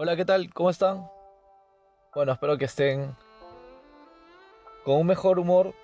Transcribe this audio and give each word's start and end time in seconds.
Hola, 0.00 0.14
¿qué 0.14 0.24
tal? 0.24 0.54
¿Cómo 0.54 0.70
están? 0.70 1.10
Bueno, 2.14 2.30
espero 2.30 2.56
que 2.56 2.66
estén 2.66 3.16
con 4.84 4.94
un 4.94 5.08
mejor 5.08 5.40
humor. 5.40 5.74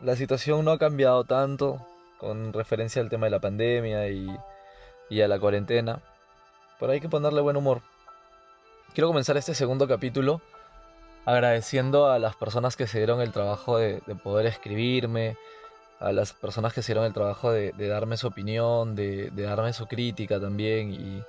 La 0.00 0.14
situación 0.14 0.64
no 0.64 0.70
ha 0.70 0.78
cambiado 0.78 1.24
tanto 1.24 1.84
con 2.18 2.52
referencia 2.52 3.02
al 3.02 3.08
tema 3.08 3.26
de 3.26 3.30
la 3.32 3.40
pandemia 3.40 4.08
y, 4.08 5.20
a 5.20 5.26
la 5.26 5.40
cuarentena. 5.40 6.00
Pero 6.78 6.92
hay 6.92 7.00
que 7.00 7.08
ponerle 7.08 7.40
buen 7.40 7.56
humor. 7.56 7.82
Quiero 8.94 9.08
comenzar 9.08 9.36
este 9.36 9.56
segundo 9.56 9.88
capítulo 9.88 10.40
agradeciendo 11.24 12.06
a 12.06 12.20
las 12.20 12.36
personas 12.36 12.76
que 12.76 12.86
se 12.86 12.98
dieron 12.98 13.20
el 13.20 13.32
trabajo 13.32 13.78
de, 13.78 14.00
poder 14.22 14.46
escribirme, 14.46 15.36
a 15.98 16.12
las 16.12 16.34
personas 16.34 16.72
que 16.72 16.82
se 16.82 16.92
dieron 16.92 17.04
el 17.04 17.12
trabajo 17.12 17.50
de, 17.50 17.72
darme 17.72 18.16
su 18.16 18.28
opinión, 18.28 18.94
de, 18.94 19.32
de 19.32 19.42
darme 19.42 19.72
su 19.72 19.88
crítica 19.88 20.38
también 20.38 20.92
y 20.92 21.24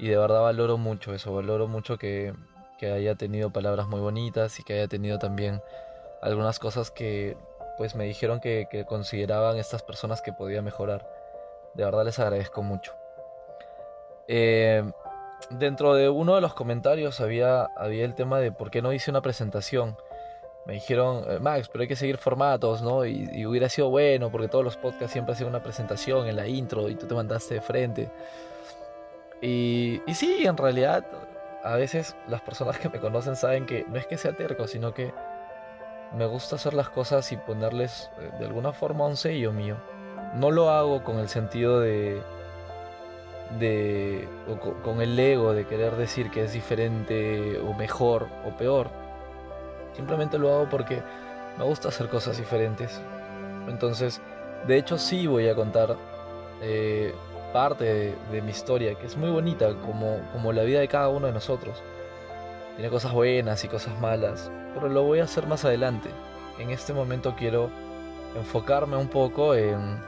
y 0.00 0.08
de 0.08 0.16
verdad 0.16 0.40
valoro 0.40 0.78
mucho 0.78 1.12
eso, 1.12 1.34
valoro 1.34 1.68
mucho 1.68 1.98
que, 1.98 2.32
haya 2.80 3.14
tenido 3.14 3.50
palabras 3.50 3.86
muy 3.86 4.00
bonitas 4.00 4.58
y 4.58 4.62
que 4.62 4.72
haya 4.72 4.88
tenido 4.88 5.18
también 5.18 5.60
algunas 6.22 6.58
cosas 6.58 6.90
que 6.90 7.36
pues 7.76 7.94
me 7.94 8.04
dijeron 8.04 8.40
que, 8.40 8.86
consideraban 8.88 9.58
estas 9.58 9.82
personas 9.82 10.22
que 10.22 10.32
podía 10.32 10.62
mejorar. 10.62 11.06
De 11.74 11.84
verdad 11.84 12.06
les 12.06 12.18
agradezco 12.18 12.62
mucho. 12.62 12.94
Eh, 14.26 14.82
dentro 15.50 15.94
de 15.94 16.08
uno 16.08 16.34
de 16.34 16.40
los 16.40 16.54
comentarios 16.54 17.20
había, 17.20 17.64
había 17.76 18.06
el 18.06 18.14
tema 18.14 18.38
de 18.38 18.52
por 18.52 18.70
qué 18.70 18.80
no 18.80 18.94
hice 18.94 19.10
una 19.10 19.20
presentación. 19.20 19.98
Me 20.64 20.74
dijeron, 20.74 21.24
eh, 21.28 21.38
Max, 21.38 21.68
pero 21.70 21.82
hay 21.82 21.88
que 21.88 21.96
seguir 21.96 22.16
formatos, 22.16 22.80
¿no? 22.80 23.04
Y, 23.04 23.28
y, 23.34 23.44
hubiera 23.44 23.68
sido 23.68 23.90
bueno 23.90 24.30
porque 24.30 24.48
todos 24.48 24.64
los 24.64 24.78
podcasts 24.78 25.12
siempre 25.12 25.34
hacen 25.34 25.46
una 25.46 25.62
presentación 25.62 26.26
en 26.26 26.36
la 26.36 26.46
intro 26.46 26.88
y 26.88 26.94
tú 26.94 27.06
te 27.06 27.14
mandaste 27.14 27.54
de 27.54 27.60
frente. 27.60 28.10
Y, 29.42 30.02
y 30.06 30.14
sí, 30.14 30.44
en 30.44 30.56
realidad, 30.56 31.04
a 31.64 31.76
veces 31.76 32.16
las 32.28 32.40
personas 32.40 32.78
que 32.78 32.88
me 32.88 33.00
conocen 33.00 33.36
saben 33.36 33.66
que 33.66 33.84
no 33.88 33.96
es 33.96 34.06
que 34.06 34.18
sea 34.18 34.32
terco, 34.32 34.66
sino 34.66 34.94
que 34.94 35.12
me 36.16 36.26
gusta 36.26 36.56
hacer 36.56 36.74
las 36.74 36.88
cosas 36.88 37.30
y 37.32 37.36
ponerles 37.36 38.10
eh, 38.18 38.30
de 38.38 38.46
alguna 38.46 38.72
forma 38.72 39.06
un 39.06 39.16
sello 39.16 39.52
mío. 39.52 39.76
No 40.34 40.50
lo 40.50 40.70
hago 40.70 41.02
con 41.02 41.18
el 41.18 41.28
sentido 41.28 41.80
de. 41.80 42.20
de. 43.58 44.28
o 44.48 44.58
con 44.82 45.00
el 45.00 45.18
ego 45.18 45.52
de 45.52 45.66
querer 45.66 45.96
decir 45.96 46.30
que 46.30 46.44
es 46.44 46.52
diferente 46.52 47.58
o 47.58 47.74
mejor 47.74 48.28
o 48.46 48.56
peor. 48.56 48.90
Simplemente 49.94 50.38
lo 50.38 50.52
hago 50.52 50.68
porque 50.68 51.02
me 51.58 51.64
gusta 51.64 51.88
hacer 51.88 52.08
cosas 52.08 52.38
diferentes. 52.38 53.00
Entonces, 53.68 54.20
de 54.66 54.78
hecho, 54.78 54.98
sí 54.98 55.26
voy 55.26 55.48
a 55.48 55.54
contar 55.54 55.96
eh, 56.62 57.14
parte 57.52 58.14
de, 58.30 58.42
mi 58.42 58.50
historia, 58.50 58.94
que 58.94 59.06
es 59.06 59.16
muy 59.16 59.30
bonita, 59.30 59.74
como, 59.86 60.20
como 60.32 60.52
la 60.52 60.62
vida 60.62 60.80
de 60.80 60.88
cada 60.88 61.08
uno 61.08 61.26
de 61.26 61.32
nosotros. 61.32 61.82
Tiene 62.76 62.90
cosas 62.90 63.12
buenas 63.12 63.64
y 63.64 63.68
cosas 63.68 63.98
malas, 64.00 64.50
pero 64.74 64.88
lo 64.88 65.02
voy 65.02 65.20
a 65.20 65.24
hacer 65.24 65.46
más 65.46 65.64
adelante. 65.64 66.10
En 66.58 66.70
este 66.70 66.92
momento 66.92 67.34
quiero 67.36 67.70
enfocarme 68.36 68.96
un 68.96 69.08
poco 69.08 69.54
en 69.54 69.98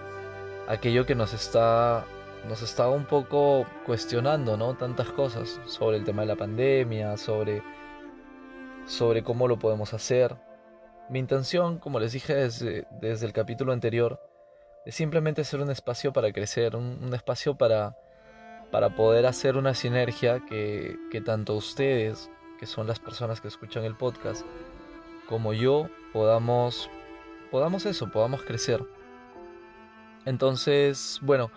aquello 0.69 1.05
que 1.07 1.15
nos 1.15 1.35
está 1.35 2.05
nos 2.49 2.61
está 2.61 2.89
un 2.89 3.05
poco 3.05 3.67
cuestionando, 3.87 4.57
¿no? 4.57 4.75
Tantas 4.75 5.09
cosas 5.11 5.61
sobre 5.67 5.99
el 5.99 6.05
tema 6.05 6.23
de 6.23 6.29
la 6.29 6.37
pandemia, 6.37 7.17
sobre 7.17 7.63
sobre 8.87 9.23
cómo 9.23 9.47
lo 9.49 9.59
podemos 9.59 9.95
hacer. 9.95 10.37
Mi 11.09 11.19
intención, 11.19 11.79
como 11.79 12.01
les 12.01 12.13
dije 12.13 12.35
desde, 12.35 12.87
desde 13.01 13.27
el 13.27 13.33
capítulo 13.33 13.73
anterior, 13.73 14.21
es 14.85 14.95
simplemente 14.95 15.45
ser 15.45 15.61
un 15.61 15.71
espacio 15.71 16.13
para 16.13 16.33
crecer, 16.33 16.77
un, 16.77 17.13
espacio 17.15 17.55
para, 17.55 17.97
para 18.71 18.95
poder 18.95 19.27
hacer 19.27 19.57
una 19.57 19.75
sinergia 19.75 20.41
que, 20.49 20.97
que 21.11 21.21
tanto 21.21 21.55
ustedes, 21.55 22.31
que 22.59 22.67
son 22.67 22.87
las 22.87 22.99
personas 22.99 23.41
que 23.41 23.49
escuchan 23.49 23.85
el 23.85 23.97
podcast, 23.97 24.45
como 25.29 25.53
yo 25.53 25.89
podamos, 26.13 26.91
podamos 27.51 27.87
eso, 27.87 28.11
podamos 28.11 28.43
crecer. 28.43 28.83
Entonces, 30.25 31.19
bueno, 31.23 31.51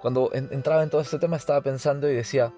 cuando 0.00 0.30
entraba 0.32 0.82
en 0.82 0.90
todo 0.90 1.00
este 1.00 1.18
tema 1.18 1.36
estaba 1.36 1.60
pensando 1.60 2.08
y 2.08 2.14
decía, 2.14 2.52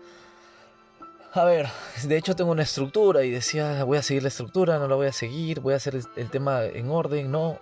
a 1.33 1.45
ver, 1.45 1.67
de 2.05 2.17
hecho 2.17 2.37
tengo 2.37 2.51
una 2.51 2.63
estructura 2.63 3.25
y 3.25 3.31
decía, 3.31 3.85
voy 3.85 3.99
a 3.99 4.03
seguir 4.03 4.23
la 4.23 4.29
estructura, 4.29 4.79
no 4.79 4.89
la 4.89 4.97
voy 4.97 5.07
a 5.07 5.13
seguir, 5.13 5.61
voy 5.61 5.73
a 5.73 5.77
hacer 5.77 5.99
el 6.17 6.31
tema 6.31 6.65
en 6.65 6.91
orden, 6.91 7.31
no, 7.31 7.59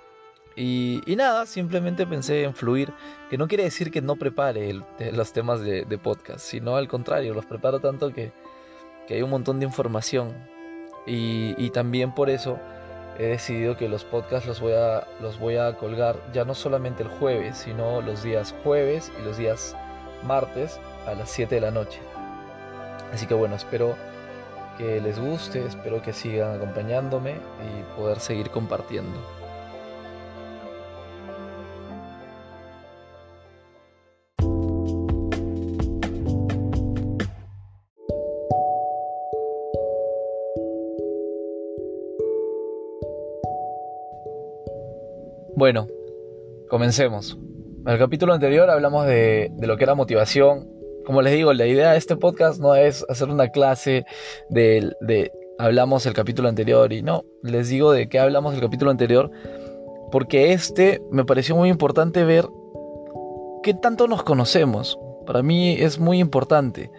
y, 0.61 1.15
nada, 1.15 1.47
simplemente 1.47 2.05
pensé 2.05 2.43
en 2.43 2.53
fluir, 2.53 2.93
que 3.31 3.39
no 3.39 3.47
quiere 3.47 3.63
decir 3.63 3.93
que 3.93 4.03
no 4.03 4.17
prepare 4.17 4.75
los 5.13 5.33
temas 5.33 5.61
de, 5.61 6.01
podcast, 6.03 6.41
sino 6.41 6.75
al 6.75 6.89
contrario, 6.89 7.33
los 7.33 7.47
preparo 7.47 7.79
tanto 7.79 8.13
que, 8.13 8.33
hay 9.09 9.23
un 9.23 9.31
montón 9.31 9.61
de 9.61 9.67
información. 9.67 10.35
Y, 11.07 11.71
también 11.71 12.13
por 12.13 12.29
eso 12.29 12.59
he 13.21 13.27
decidido 13.27 13.77
que 13.77 13.89
los 13.89 14.05
podcasts 14.05 14.49
los 14.49 14.61
voy, 14.61 14.73
a, 14.73 15.07
los 15.21 15.39
voy 15.39 15.57
a 15.57 15.77
colgar 15.77 16.17
ya 16.33 16.45
no 16.45 16.55
solamente 16.55 17.05
el 17.05 17.09
jueves, 17.09 17.59
sino 17.59 18.03
los 18.03 18.25
días 18.25 18.53
jueves 18.65 19.13
y 19.21 19.25
los 19.25 19.39
días 19.39 19.77
martes 20.25 20.81
a 21.07 21.15
las 21.15 21.31
7 21.31 21.55
de 21.55 21.61
la 21.61 21.71
noche. 21.71 22.01
Así 23.13 23.27
que 23.27 23.35
bueno, 23.35 23.55
espero 23.55 23.95
que 24.77 25.01
les 25.01 25.21
guste, 25.21 25.65
espero 25.65 26.03
que 26.03 26.13
sigan 26.13 26.57
acompañándome 26.57 27.33
y 27.33 27.97
poder 27.97 28.19
seguir 28.19 28.51
compartiendo. 28.51 29.38
Bueno, 45.59 45.89
comencemos. 46.69 47.37
En 47.85 47.89
el 47.93 47.99
capítulo 47.99 48.33
anterior 48.33 48.71
hablamos 48.71 49.07
de, 49.07 49.51
lo 49.61 49.77
que 49.77 49.83
era 49.83 49.97
motivación. 49.97 50.69
Como 51.05 51.21
les 51.21 51.33
digo, 51.33 51.53
la 51.53 51.67
idea 51.67 51.91
de 51.91 51.99
este 51.99 52.15
podcast 52.15 52.61
no 52.61 52.77
es 52.77 53.05
hacer 53.09 53.29
una 53.29 53.49
clase 53.49 54.07
de, 54.51 55.33
hablamos 55.59 56.07
el 56.07 56.13
capítulo 56.15 56.49
anterior 56.49 56.93
y 56.93 57.03
no, 57.03 57.25
les 57.43 57.71
digo 57.71 57.91
de 57.91 58.09
qué 58.09 58.21
hablamos 58.21 58.55
el 58.55 58.61
capítulo 58.61 58.93
anterior 58.93 59.33
porque 60.13 60.53
este 60.53 61.03
me 61.11 61.25
pareció 61.25 61.57
muy 61.57 61.71
importante 61.71 62.23
ver 62.23 62.47
qué 63.65 63.75
tanto 63.75 64.07
nos 64.07 64.23
conocemos. 64.23 64.97
Para 65.27 65.43
mí 65.43 65.73
es 65.73 65.99
muy 65.99 66.21
importante. 66.21 66.93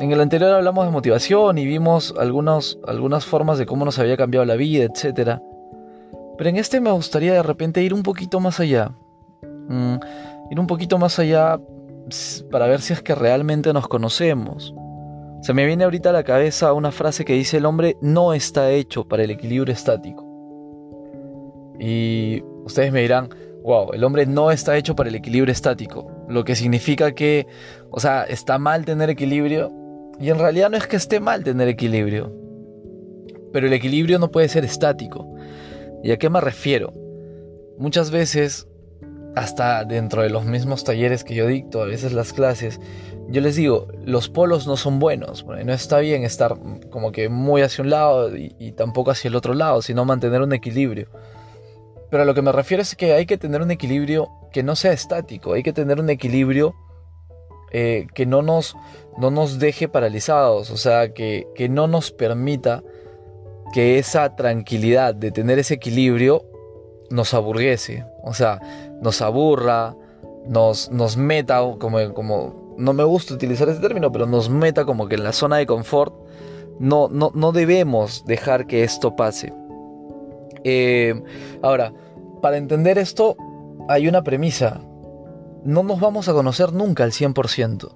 En 0.00 0.10
el 0.10 0.20
anterior 0.20 0.50
hablamos 0.50 0.84
de 0.84 0.90
motivación 0.90 1.58
y 1.58 1.64
vimos 1.64 2.12
algunas 2.18 3.24
formas 3.24 3.56
de 3.56 3.66
cómo 3.66 3.84
nos 3.84 4.00
había 4.00 4.16
cambiado 4.16 4.44
la 4.44 4.56
vida, 4.56 4.82
etcétera. 4.82 5.40
Pero 6.36 6.50
en 6.50 6.56
este 6.56 6.80
me 6.80 6.90
gustaría 6.90 7.32
de 7.34 7.42
repente 7.42 7.82
ir 7.82 7.94
un 7.94 8.02
poquito 8.02 8.40
más 8.40 8.60
allá. 8.60 8.92
Mm, 9.68 9.96
ir 10.50 10.60
un 10.60 10.66
poquito 10.66 10.98
más 10.98 11.18
allá 11.18 11.58
para 12.50 12.66
ver 12.66 12.80
si 12.80 12.92
es 12.92 13.02
que 13.02 13.14
realmente 13.14 13.72
nos 13.72 13.88
conocemos. 13.88 14.74
Se 15.42 15.54
me 15.54 15.66
viene 15.66 15.84
ahorita 15.84 16.10
a 16.10 16.12
la 16.12 16.24
cabeza 16.24 16.72
una 16.72 16.92
frase 16.92 17.24
que 17.24 17.34
dice 17.34 17.58
el 17.58 17.66
hombre 17.66 17.96
no 18.00 18.32
está 18.32 18.70
hecho 18.70 19.06
para 19.06 19.22
el 19.24 19.30
equilibrio 19.30 19.72
estático. 19.72 20.24
Y 21.78 22.42
ustedes 22.64 22.92
me 22.92 23.02
dirán, 23.02 23.28
wow, 23.62 23.92
el 23.92 24.02
hombre 24.04 24.26
no 24.26 24.50
está 24.50 24.76
hecho 24.76 24.96
para 24.96 25.08
el 25.08 25.14
equilibrio 25.14 25.52
estático. 25.52 26.10
Lo 26.28 26.44
que 26.44 26.56
significa 26.56 27.12
que, 27.12 27.46
o 27.90 28.00
sea, 28.00 28.24
está 28.24 28.58
mal 28.58 28.84
tener 28.84 29.10
equilibrio. 29.10 29.72
Y 30.18 30.30
en 30.30 30.38
realidad 30.38 30.70
no 30.70 30.76
es 30.76 30.86
que 30.86 30.96
esté 30.96 31.20
mal 31.20 31.44
tener 31.44 31.68
equilibrio. 31.68 32.32
Pero 33.52 33.66
el 33.66 33.72
equilibrio 33.72 34.18
no 34.18 34.30
puede 34.30 34.48
ser 34.48 34.64
estático. 34.64 35.28
¿Y 36.02 36.12
a 36.12 36.18
qué 36.18 36.30
me 36.30 36.40
refiero? 36.40 36.92
Muchas 37.78 38.10
veces, 38.10 38.68
hasta 39.34 39.84
dentro 39.84 40.22
de 40.22 40.30
los 40.30 40.44
mismos 40.44 40.84
talleres 40.84 41.24
que 41.24 41.34
yo 41.34 41.46
dicto, 41.46 41.82
a 41.82 41.86
veces 41.86 42.12
las 42.12 42.32
clases, 42.32 42.80
yo 43.28 43.40
les 43.40 43.56
digo, 43.56 43.88
los 44.04 44.28
polos 44.28 44.66
no 44.66 44.76
son 44.76 44.98
buenos, 44.98 45.44
no 45.44 45.72
está 45.72 45.98
bien 45.98 46.22
estar 46.22 46.56
como 46.90 47.12
que 47.12 47.28
muy 47.28 47.62
hacia 47.62 47.82
un 47.82 47.90
lado 47.90 48.36
y, 48.36 48.72
tampoco 48.72 49.10
hacia 49.10 49.28
el 49.28 49.34
otro 49.34 49.52
lado, 49.52 49.82
sino 49.82 50.04
mantener 50.04 50.42
un 50.42 50.52
equilibrio. 50.52 51.08
Pero 52.08 52.22
a 52.22 52.26
lo 52.26 52.34
que 52.34 52.42
me 52.42 52.52
refiero 52.52 52.82
es 52.82 52.94
que 52.94 53.12
hay 53.12 53.26
que 53.26 53.36
tener 53.36 53.62
un 53.62 53.70
equilibrio 53.70 54.28
que 54.52 54.62
no 54.62 54.76
sea 54.76 54.92
estático, 54.92 55.54
hay 55.54 55.62
que 55.62 55.72
tener 55.72 55.98
un 55.98 56.08
equilibrio 56.08 56.74
eh, 57.72 58.06
que 58.14 58.26
no 58.26 58.42
nos, 58.42 58.76
no 59.18 59.30
nos 59.30 59.58
deje 59.58 59.88
paralizados, 59.88 60.70
o 60.70 60.76
sea, 60.76 61.12
que, 61.12 61.48
que 61.56 61.68
no 61.68 61.88
nos 61.88 62.12
permita 62.12 62.84
que 63.72 63.98
esa 63.98 64.36
tranquilidad 64.36 65.14
de 65.14 65.30
tener 65.30 65.58
ese 65.58 65.74
equilibrio 65.74 66.44
nos 67.10 67.34
aburguese, 67.34 68.04
o 68.22 68.34
sea, 68.34 68.60
nos 69.00 69.22
aburra, 69.22 69.94
nos, 70.48 70.90
nos 70.90 71.16
meta, 71.16 71.60
como, 71.78 72.14
como, 72.14 72.74
no 72.78 72.92
me 72.92 73.04
gusta 73.04 73.34
utilizar 73.34 73.68
ese 73.68 73.80
término, 73.80 74.10
pero 74.12 74.26
nos 74.26 74.50
meta 74.50 74.84
como 74.84 75.08
que 75.08 75.16
en 75.16 75.24
la 75.24 75.32
zona 75.32 75.56
de 75.56 75.66
confort, 75.66 76.14
no, 76.78 77.08
no, 77.08 77.30
no 77.34 77.52
debemos 77.52 78.24
dejar 78.26 78.66
que 78.66 78.84
esto 78.84 79.16
pase. 79.16 79.52
Eh, 80.64 81.22
ahora, 81.62 81.92
para 82.42 82.56
entender 82.56 82.98
esto, 82.98 83.36
hay 83.88 84.08
una 84.08 84.22
premisa. 84.22 84.80
No 85.64 85.82
nos 85.82 86.00
vamos 86.00 86.28
a 86.28 86.32
conocer 86.32 86.72
nunca 86.72 87.04
al 87.04 87.12
100%. 87.12 87.88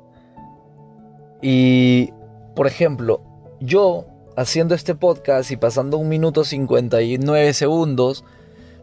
Y 1.43 2.13
por 2.55 2.67
ejemplo, 2.67 3.23
yo 3.61 4.07
haciendo 4.37 4.75
este 4.75 4.95
podcast 4.95 5.51
y 5.51 5.57
pasando 5.57 5.97
un 5.97 6.09
minuto 6.09 6.45
59 6.45 7.53
segundos, 7.53 8.25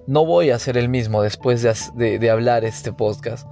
no 0.06 0.26
voy 0.26 0.52
a 0.52 0.60
ser 0.60 0.78
el 0.78 0.90
mismo 0.90 1.22
después 1.22 1.62
de, 1.62 2.30
hablar 2.30 2.64
este 2.66 2.94
podcast. 2.94 3.48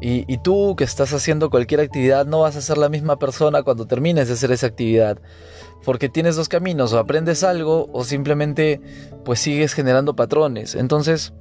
Y, 0.00 0.30
y, 0.32 0.38
tú 0.38 0.76
que 0.76 0.84
estás 0.84 1.12
haciendo 1.14 1.48
cualquier 1.48 1.80
actividad 1.80 2.26
no 2.26 2.40
vas 2.40 2.54
a 2.56 2.60
ser 2.60 2.76
la 2.76 2.90
misma 2.90 3.18
persona 3.18 3.62
cuando 3.62 3.86
termines 3.86 4.28
de 4.28 4.34
hacer 4.34 4.52
esa 4.52 4.66
actividad. 4.66 5.18
Porque 5.84 6.08
tienes 6.08 6.36
dos 6.36 6.48
caminos, 6.48 6.92
o 6.92 6.98
aprendes 6.98 7.42
algo 7.42 7.88
o 7.92 8.04
simplemente 8.04 8.80
pues 9.24 9.40
sigues 9.40 9.72
generando 9.72 10.14
patrones. 10.14 10.74
Entonces, 10.74 11.32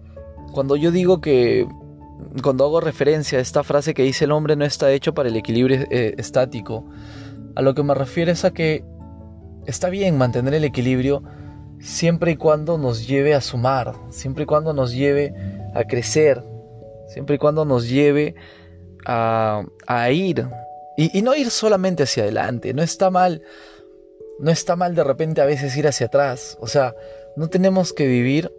cuando 0.54 0.76
yo 0.78 0.92
digo 0.92 1.20
que, 1.20 1.68
cuando 2.42 2.64
hago 2.64 2.80
referencia 2.80 3.40
a 3.40 3.42
esta 3.42 3.64
frase 3.64 3.94
que 3.94 4.04
dice 4.04 4.26
el 4.26 4.32
hombre 4.32 4.56
no 4.56 4.66
está 4.66 4.92
hecho 4.92 5.14
para 5.14 5.30
el 5.30 5.36
equilibrio 5.36 5.86
eh, 5.92 6.16
estático, 6.18 6.86
a 7.56 7.62
lo 7.62 7.76
que 7.76 7.84
me 7.84 7.94
refiero 7.94 8.32
es 8.32 8.46
a 8.46 8.52
que 8.52 8.84
está 9.66 9.90
bien 9.90 10.18
mantener 10.18 10.54
el 10.54 10.64
equilibrio 10.64 11.24
siempre 11.80 12.32
y 12.32 12.36
cuando 12.36 12.78
nos 12.78 13.08
lleve 13.08 13.34
a 13.34 13.42
sumar, 13.42 13.96
siempre 14.10 14.44
y 14.44 14.46
cuando 14.46 14.74
nos 14.74 14.94
lleve 14.94 15.34
a 15.74 15.84
crecer, 15.84 16.44
siempre 17.08 17.36
y 17.36 17.40
cuando 17.40 17.66
nos 17.66 17.88
lleve 17.90 18.36
a, 19.06 19.64
ir. 20.12 20.48
Y, 20.98 21.18
y, 21.18 21.22
no 21.22 21.36
ir 21.36 21.52
solamente 21.52 22.04
hacia 22.04 22.24
adelante, 22.24 22.74
no 22.74 22.82
está 22.82 23.10
mal, 23.10 23.44
no 24.40 24.50
está 24.50 24.76
mal 24.76 24.96
de 24.96 25.04
repente 25.04 25.42
a 25.42 25.46
veces 25.46 25.76
ir 25.78 25.88
hacia 25.88 26.08
atrás, 26.08 26.58
o 26.60 26.68
sea, 26.68 26.96
no 27.36 27.50
tenemos 27.50 27.94
que 27.94 28.08
vivir 28.08 28.52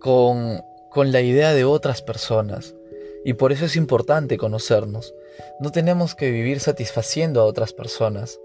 con, 0.00 0.62
con 0.90 1.12
la 1.12 1.20
idea 1.20 1.52
de 1.52 1.64
otras 1.64 2.02
personas. 2.02 2.74
Y 3.24 3.34
por 3.34 3.52
eso 3.52 3.64
es 3.64 3.76
importante 3.76 4.36
conocernos. 4.36 5.14
No 5.60 5.72
tenemos 5.72 6.14
que 6.14 6.30
vivir 6.30 6.60
satisfaciendo 6.60 7.40
a 7.40 7.44
otras 7.44 7.72
personas. 7.72 8.38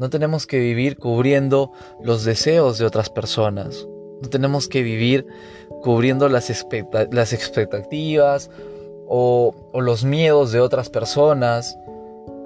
No 0.00 0.08
tenemos 0.08 0.46
que 0.46 0.58
vivir 0.58 0.96
cubriendo 0.96 1.72
los 2.02 2.24
deseos 2.24 2.78
de 2.78 2.86
otras 2.86 3.10
personas. 3.10 3.86
No 4.22 4.30
tenemos 4.30 4.66
que 4.66 4.82
vivir 4.82 5.26
cubriendo 5.82 6.30
las, 6.30 6.66
las 7.10 7.32
expectativas 7.34 8.50
o, 9.06 9.54
o 9.72 9.80
los 9.82 10.02
miedos 10.06 10.52
de 10.52 10.60
otras 10.60 10.88
personas. 10.88 11.76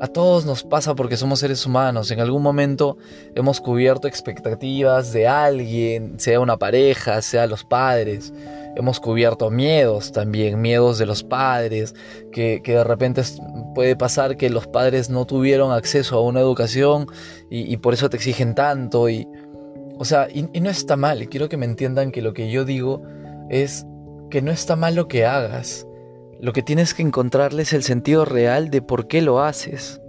A 0.00 0.08
todos 0.08 0.44
nos 0.44 0.64
pasa 0.64 0.94
porque 0.94 1.16
somos 1.16 1.38
seres 1.38 1.64
humanos. 1.64 2.10
En 2.10 2.20
algún 2.20 2.42
momento 2.42 2.98
hemos 3.34 3.60
cubierto 3.60 4.08
expectativas 4.08 5.12
de 5.12 5.26
alguien, 5.28 6.18
sea 6.18 6.40
una 6.40 6.56
pareja, 6.56 7.22
sea 7.22 7.46
los 7.46 7.64
padres 7.64 8.32
hemos 8.76 9.00
cubierto 9.00 9.50
miedos 9.50 10.12
también, 10.12 10.60
miedos 10.60 10.98
de 10.98 11.06
los 11.06 11.22
padres, 11.22 11.94
que, 12.32 12.60
de 12.64 12.84
repente 12.84 13.22
puede 13.74 13.96
pasar 13.96 14.36
que 14.36 14.50
los 14.50 14.66
padres 14.66 15.10
no 15.10 15.24
tuvieron 15.26 15.72
acceso 15.72 16.16
a 16.16 16.22
una 16.22 16.40
educación 16.40 17.06
y, 17.50 17.76
por 17.78 17.94
eso 17.94 18.10
te 18.10 18.16
exigen 18.16 18.54
tanto. 18.54 19.08
Y, 19.08 19.28
o 19.98 20.04
sea, 20.04 20.28
y 20.32 20.60
no 20.60 20.70
está 20.70 20.96
mal, 20.96 21.28
quiero 21.28 21.48
que 21.48 21.56
me 21.56 21.66
entiendan 21.66 22.10
que 22.10 22.22
lo 22.22 22.34
que 22.34 22.50
yo 22.50 22.64
digo 22.64 23.02
es 23.48 23.86
que 24.30 24.42
no 24.42 24.50
está 24.50 24.76
mal 24.76 24.94
lo 24.94 25.08
que 25.08 25.24
hagas. 25.24 25.86
Lo 26.40 26.52
que 26.52 26.62
tienes 26.62 26.94
que 26.94 27.02
encontrarle 27.02 27.62
es 27.62 27.72
el 27.72 27.82
sentido 27.82 28.24
real 28.24 28.70
de 28.70 28.82
por 28.82 29.06
qué 29.06 29.22
lo 29.22 29.42
haces. 29.42 30.00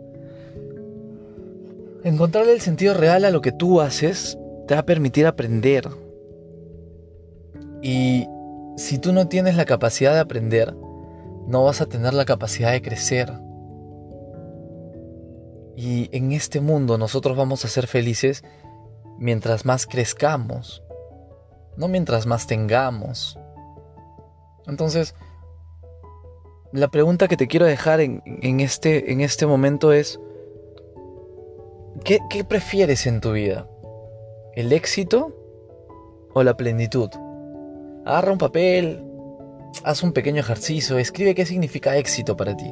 Encontrarle 2.03 2.53
el 2.53 2.61
sentido 2.61 2.93
real 2.93 3.25
a 3.25 3.31
lo 3.31 3.41
que 3.41 3.51
tú 3.51 3.81
haces 3.81 4.37
te 4.67 4.73
va 4.73 4.81
a 4.81 4.85
permitir 4.85 5.27
aprender. 5.27 5.89
Y 7.81 8.27
si 8.77 8.99
tú 8.99 9.13
no 9.13 9.27
tienes 9.27 9.55
la 9.55 9.65
capacidad 9.65 10.13
de 10.13 10.19
aprender, 10.19 10.75
no 11.47 11.63
vas 11.63 11.81
a 11.81 11.85
tener 11.85 12.13
la 12.13 12.25
capacidad 12.25 12.71
de 12.71 12.81
crecer. 12.81 13.31
Y 15.75 16.09
en 16.15 16.31
este 16.31 16.61
mundo 16.61 16.97
nosotros 16.97 17.37
vamos 17.37 17.65
a 17.65 17.67
ser 17.67 17.87
felices 17.87 18.43
mientras 19.17 19.65
más 19.65 19.85
crezcamos, 19.85 20.83
no 21.77 21.87
mientras 21.87 22.25
más 22.25 22.47
tengamos. 22.47 23.37
Entonces, 24.67 25.15
la 26.71 26.89
pregunta 26.89 27.27
que 27.27 27.37
te 27.37 27.47
quiero 27.47 27.65
dejar 27.65 28.01
en, 28.01 28.21
este, 28.59 29.11
en 29.11 29.21
este 29.21 29.45
momento 29.45 29.91
es, 29.93 30.19
¿qué, 32.03 32.19
¿qué 32.29 32.43
prefieres 32.43 33.07
en 33.07 33.21
tu 33.21 33.31
vida? 33.33 33.69
¿El 34.55 34.73
éxito 34.73 35.35
o 36.33 36.43
la 36.43 36.57
plenitud? 36.57 37.09
Agarra 38.05 38.31
un 38.31 38.37
papel, 38.37 39.03
haz 39.83 40.03
un 40.03 40.11
pequeño 40.11 40.39
ejercicio, 40.39 40.97
escribe 40.97 41.35
qué 41.35 41.45
significa 41.45 41.97
éxito 41.97 42.35
para 42.35 42.55
ti. 42.55 42.71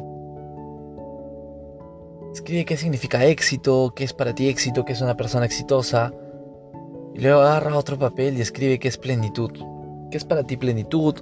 Escribe 2.33 2.65
qué 2.65 2.77
significa 2.77 3.25
éxito, 3.25 3.93
qué 3.95 4.03
es 4.03 4.13
para 4.13 4.33
ti 4.33 4.49
éxito, 4.49 4.85
qué 4.85 4.93
es 4.93 5.01
una 5.01 5.15
persona 5.15 5.45
exitosa. 5.45 6.11
Y 7.13 7.21
luego 7.21 7.41
agarra 7.41 7.77
otro 7.77 7.99
papel 7.99 8.37
y 8.37 8.41
escribe 8.41 8.79
qué 8.79 8.87
es 8.87 8.97
plenitud. 8.97 9.51
¿Qué 10.09 10.17
es 10.17 10.25
para 10.25 10.43
ti 10.43 10.57
plenitud? 10.57 11.15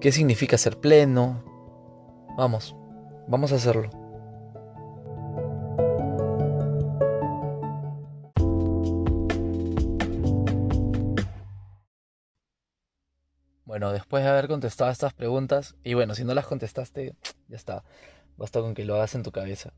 ¿Qué 0.00 0.10
significa 0.10 0.56
ser 0.56 0.78
pleno? 0.78 1.44
Vamos, 2.38 2.76
vamos 3.26 3.50
a 3.50 3.56
hacerlo. 3.56 3.90
Bueno, 13.64 13.90
después 13.90 14.22
de 14.22 14.30
haber 14.30 14.46
contestado 14.46 14.92
estas 14.92 15.14
preguntas, 15.14 15.74
y 15.82 15.94
bueno, 15.94 16.14
si 16.14 16.22
no 16.22 16.32
las 16.32 16.46
contestaste, 16.46 17.16
ya 17.48 17.56
está, 17.56 17.82
basta 18.36 18.60
con 18.60 18.74
que 18.74 18.84
lo 18.84 18.94
hagas 18.94 19.16
en 19.16 19.24
tu 19.24 19.32
cabeza. 19.32 19.72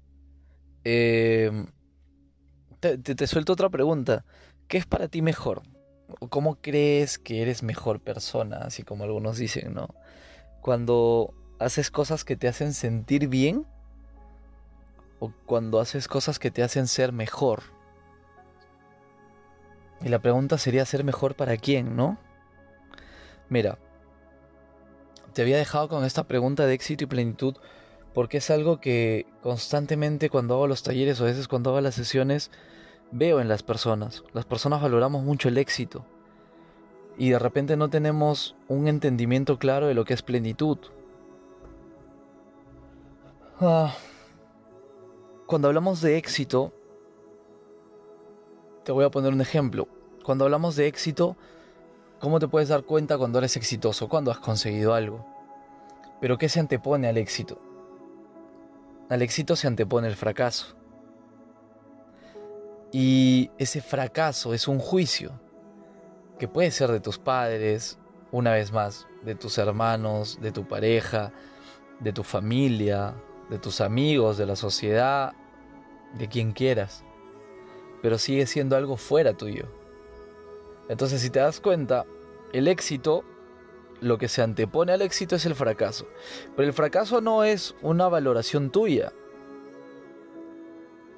Em, 0.85 1.67
te, 2.81 3.27
suelto 3.27 3.55
otra 3.55 3.71
pregunta. 3.71 4.27
¿Qué 4.69 4.77
es 4.77 4.85
para 4.85 5.09
ti 5.09 5.23
mejor? 5.23 5.63
¿Cómo 6.29 6.61
crees 6.61 7.19
que 7.19 7.41
eres 7.41 7.63
mejor 7.63 8.01
persona? 8.03 8.59
Así 8.59 8.83
como 8.83 9.05
algunos 9.05 9.39
dicen, 9.39 9.73
¿no? 9.73 9.95
Cuando 10.61 11.40
haces 11.61 11.91
cosas 11.91 12.25
que 12.25 12.37
te 12.37 12.49
hacen 12.49 12.73
sentir 12.73 13.29
bien 13.29 13.67
o 15.21 15.31
cuando 15.47 15.79
haces 15.79 16.09
cosas 16.09 16.39
que 16.39 16.51
te 16.51 16.63
hacen 16.63 16.89
ser 16.89 17.13
mejor. 17.13 17.63
Y 20.01 20.09
la 20.09 20.19
pregunta 20.19 20.57
sería 20.57 20.87
ser 20.87 21.05
mejor 21.05 21.37
para 21.37 21.59
quién, 21.59 21.95
¿no? 21.95 22.19
Mira, 23.51 23.79
te 25.35 25.43
había 25.43 25.59
dejado 25.59 25.89
con 25.89 26.05
esta 26.05 26.25
pregunta 26.25 26.65
de 26.65 26.73
éxito 26.73 27.05
y 27.05 27.07
plenitud 27.07 27.57
porque 28.15 28.39
es 28.39 28.51
algo 28.51 28.81
que 28.81 29.27
constantemente 29.43 30.31
cuando 30.31 30.55
hago 30.55 30.67
los 30.67 30.83
talleres 30.83 31.21
o 31.21 31.25
a 31.25 31.27
veces 31.27 31.47
cuando 31.47 31.71
hago 31.71 31.83
las 31.83 31.95
sesiones 31.95 32.51
veo 33.13 33.39
en 33.39 33.49
las 33.49 33.63
personas. 33.63 34.25
Las 34.33 34.47
personas 34.47 34.81
valoramos 34.81 35.23
mucho 35.23 35.49
el 35.49 35.59
éxito 35.59 36.07
y 37.19 37.29
de 37.29 37.39
repente 37.39 37.77
no 37.77 37.91
tenemos 37.91 38.57
un 38.67 38.89
entendimiento 38.89 39.59
claro 39.59 39.87
de 39.89 39.95
lo 39.95 40.07
que 40.07 40.15
es 40.15 40.23
plenitud. 40.23 40.79
Ah, 43.61 43.95
cuando 45.47 45.69
hablamos 45.69 46.01
de 46.01 46.17
éxito, 46.17 46.73
te 48.85 48.93
voy 48.93 49.05
a 49.05 49.11
poner 49.11 49.33
un 49.33 49.41
ejemplo. 49.41 49.87
Cuando 50.25 50.45
hablamos 50.45 50.77
de 50.77 50.87
éxito, 50.87 51.37
¿Cómo 52.21 52.39
te 52.39 52.49
puedes 52.49 52.69
dar 52.69 52.83
cuenta 52.83 53.17
cuando 53.17 53.39
eres 53.39 53.57
exitoso? 53.57 54.07
Cuando 54.07 54.31
has 54.31 54.39
conseguido 54.39 54.93
algo. 54.93 55.25
Pero 56.21 56.37
¿qué 56.37 56.51
se 56.51 56.61
antepone 56.61 57.09
al 57.09 57.17
éxito? 57.17 57.59
Al 59.09 59.23
éxito 59.23 59.57
se 59.57 59.67
antepone 59.67 60.07
el 60.07 60.17
fracaso. 60.17 60.77
Y 62.93 63.51
ese 63.57 63.81
fracaso 63.81 64.53
es 64.53 64.69
un 64.69 64.79
juicio 64.81 65.41
que 66.39 66.47
puede 66.47 66.71
ser 66.71 66.91
de 66.91 67.01
tus 67.01 67.19
padres, 67.19 67.99
una 68.33 68.53
vez 68.53 68.71
más, 68.71 69.07
de 69.25 69.35
tus 69.35 69.57
hermanos, 69.57 70.39
de 70.43 70.53
tu 70.53 70.69
pareja, 70.69 71.33
de 72.01 72.13
tu 72.13 72.23
familia, 72.23 73.15
de 73.51 73.59
tus 73.59 73.81
amigos, 73.81 74.39
de 74.39 74.47
la 74.47 74.57
sociedad, 74.57 75.35
de 76.15 76.29
quien 76.29 76.53
quieras. 76.53 77.05
Pero 78.01 78.17
sigue 78.17 78.47
siendo 78.47 78.77
algo 78.77 78.97
fuera 78.97 79.35
tuyo. 79.35 79.67
Entonces, 80.89 81.21
si 81.21 81.31
te 81.31 81.41
das 81.41 81.61
cuenta, 81.61 82.07
el 82.53 82.69
éxito, 82.69 83.25
lo 84.01 84.19
que 84.19 84.29
se 84.29 84.43
antepone 84.43 84.93
al 84.93 85.03
éxito 85.03 85.37
es 85.37 85.45
el 85.45 85.55
fracaso. 85.55 86.07
Pero 86.57 86.69
el 86.69 86.73
fracaso 86.73 87.21
no 87.21 87.45
es 87.45 87.75
una 87.83 88.09
valoración 88.09 88.71
tuya. 88.71 89.13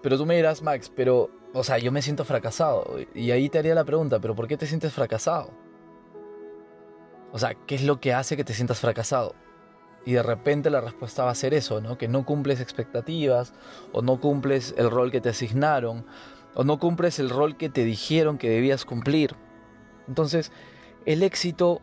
Pero 0.03 0.19
tú 0.19 0.27
me 0.27 0.37
dirás, 0.37 0.63
Max, 0.63 0.91
pero, 0.95 1.31
o 1.53 1.63
sea, 1.63 1.79
yo 1.79 1.93
me 1.93 2.03
siento 2.03 2.25
fracasado. 2.25 2.97
Y 3.15 3.31
ahí 3.31 3.49
te 3.49 3.59
haría 3.59 3.75
la 3.75 3.85
pregunta, 3.85 4.19
pero 4.21 4.35
¿por 4.35 4.49
qué 4.49 4.57
te 4.57 4.67
sientes 4.67 4.93
fracasado? 4.93 5.51
O 7.31 7.39
sea, 7.39 7.55
¿qué 7.67 7.77
es 7.77 7.85
lo 7.85 8.01
que 8.01 8.13
hace 8.13 8.37
que 8.37 8.45
te 8.45 8.53
sientas 8.53 8.81
fracasado? 8.81 9.35
Y 10.05 10.13
de 10.13 10.23
repente 10.23 10.71
la 10.71 10.81
respuesta 10.81 11.25
va 11.25 11.31
a 11.31 11.35
ser 11.35 11.55
eso, 11.55 11.81
¿no? 11.81 11.97
Que 11.97 12.09
no 12.09 12.25
cumples 12.25 12.61
expectativas 12.61 13.53
o 13.93 14.03
no 14.03 14.21
cumples 14.21 14.75
el 14.77 14.91
rol 14.91 15.11
que 15.13 15.21
te 15.21 15.29
asignaron 15.29 16.05
o 16.55 16.65
no 16.65 16.79
cumples 16.79 17.19
el 17.19 17.31
rol 17.31 17.57
que 17.57 17.69
te 17.69 17.85
dijeron 17.85 18.37
que 18.37 18.51
debías 18.51 18.85
cumplir. 18.85 19.37
Entonces, 20.09 20.51
el 21.07 21.23
éxito 21.23 21.81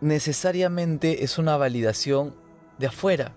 necesariamente 0.00 1.22
es 1.24 1.38
una 1.38 1.56
validación 1.56 2.34
de 2.78 2.86
afuera. 2.86 3.32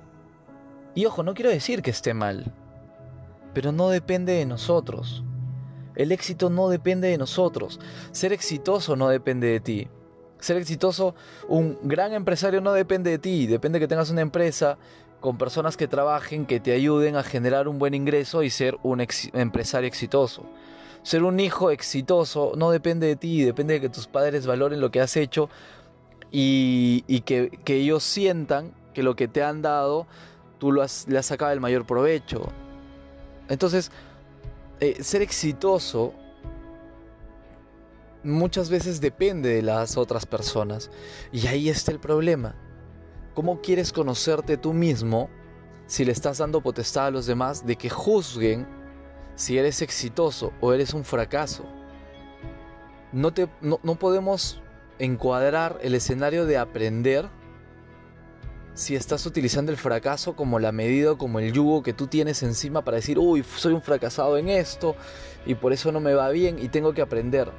Y 0.96 1.06
ojo, 1.06 1.22
no 1.24 1.34
quiero 1.34 1.51
decir 1.51 1.82
que 1.82 1.92
esté 1.92 2.13
mal. 2.13 2.54
pero 3.56 3.72
no 3.72 3.89
depende 3.89 4.34
de 4.34 4.46
nosotros. 4.46 5.24
El 5.96 6.12
éxito 6.12 6.50
no 6.50 6.68
depende 6.68 7.08
de 7.08 7.18
nosotros. 7.18 7.80
Ser 8.12 8.34
exitoso 8.34 8.98
no 8.98 9.08
depende 9.08 9.48
de 9.48 9.60
ti. 9.62 9.88
Ser 10.39 10.58
exitoso, 10.58 11.15
un 11.48 11.77
gran 11.84 12.13
empresario 12.13 12.62
no 12.62 12.74
depende 12.74 13.10
de 13.12 13.20
ti, 13.20 13.48
depende 13.48 13.80
que 13.80 13.88
tengas 13.88 14.10
una 14.10 14.22
empresa 14.22 14.77
con 15.20 15.38
personas 15.38 15.75
que 15.77 15.88
trabajen, 15.88 16.46
que 16.46 16.60
te 16.60 16.72
ayuden 16.74 17.15
a 17.15 17.24
generar 17.24 17.68
un 17.68 17.80
buen 17.80 17.94
ingreso 17.94 18.44
y 18.44 18.50
ser 18.50 18.77
un 18.84 19.06
empresario 19.34 19.88
exitoso. 19.88 20.44
Ser 21.01 21.24
un 21.24 21.39
hijo 21.39 21.72
exitoso 21.72 22.54
no 22.56 22.72
depende 22.72 23.08
de 23.08 23.15
ti, 23.15 23.44
depende 23.44 23.75
de 23.75 23.82
que 23.82 23.89
tus 23.89 24.08
padres 24.08 24.46
valoren 24.46 24.82
lo 24.82 24.92
que 24.92 25.01
has 25.01 25.15
hecho 25.18 25.50
y, 26.32 27.01
que, 27.22 27.51
ellos 27.65 28.04
sientan 28.04 28.72
que 28.94 29.04
lo 29.04 29.15
que 29.15 29.27
te 29.27 29.42
han 29.42 29.62
dado 29.62 30.06
tú 30.60 30.72
lo 30.72 30.82
has, 30.82 31.08
le 31.08 31.18
has 31.18 31.25
sacado 31.25 31.51
el 31.51 31.60
mayor 31.60 31.86
provecho. 31.86 32.51
Entonces, 33.50 33.92
eh, 34.80 35.01
ser 35.01 35.22
exitoso 35.22 36.13
muchas 38.25 38.70
veces 38.70 39.00
depende 39.00 39.50
de 39.50 39.62
las 39.62 39.98
otras 39.98 40.25
personas. 40.25 40.89
Y 41.32 41.48
ahí 41.48 41.70
está 41.70 41.91
el 41.91 42.00
problema. 42.00 42.55
¿Cómo 43.34 43.62
quieres 43.62 43.94
conocerte 43.94 44.58
tú 44.58 44.74
mismo 44.74 45.29
si 45.88 46.03
le 46.03 46.12
estás 46.12 46.39
dando 46.39 46.62
potestad 46.62 47.08
a 47.08 47.12
los 47.12 47.25
demás 47.25 47.65
de 47.65 47.75
que 47.75 47.89
juzguen 47.89 48.67
si 49.36 49.58
eres 49.58 49.82
exitoso 49.82 50.51
o 50.62 50.74
eres 50.74 50.94
un 50.94 51.05
fracaso? 51.05 51.65
No, 53.12 53.34
te, 53.34 53.48
no, 53.62 53.79
no 53.84 53.96
podemos 53.96 54.62
encuadrar 55.00 55.79
el 55.82 55.96
escenario 55.96 56.46
de 56.46 56.58
aprender 56.58 57.29
si 58.74 58.96
estás 58.96 59.25
utilizando 59.25 59.72
el 59.72 59.77
fracaso 59.77 60.36
como 60.36 60.60
la 60.60 60.74
medida, 60.74 61.15
como 61.15 61.39
el 61.39 61.53
yugo 61.53 61.82
que 61.82 61.94
tú 61.94 62.08
tienes 62.08 62.44
encima 62.44 62.84
para 62.84 62.96
decir, 62.96 63.17
uy, 63.17 63.44
soy 63.44 63.74
un 63.74 63.82
fracasado 63.82 64.38
en 64.38 64.50
esto 64.50 64.96
y 65.46 65.55
por 65.55 65.72
eso 65.72 65.91
no 65.91 66.01
me 66.01 66.13
va 66.13 66.29
bien 66.29 66.60
y 66.60 66.67
tengo 66.67 66.94
que 66.94 67.01
aprender. 67.01 67.51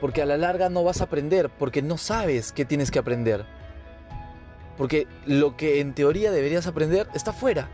Porque 0.00 0.22
a 0.22 0.26
la 0.26 0.36
larga 0.36 0.68
no 0.68 0.84
vas 0.84 1.00
a 1.00 1.04
aprender, 1.04 1.50
porque 1.50 1.82
no 1.82 1.98
sabes 1.98 2.52
qué 2.52 2.64
tienes 2.64 2.90
que 2.90 2.98
aprender. 2.98 3.44
Porque 4.76 5.06
lo 5.26 5.56
que 5.56 5.80
en 5.80 5.94
teoría 5.94 6.32
deberías 6.32 6.66
aprender 6.66 7.08
está 7.14 7.32
fuera. 7.32 7.68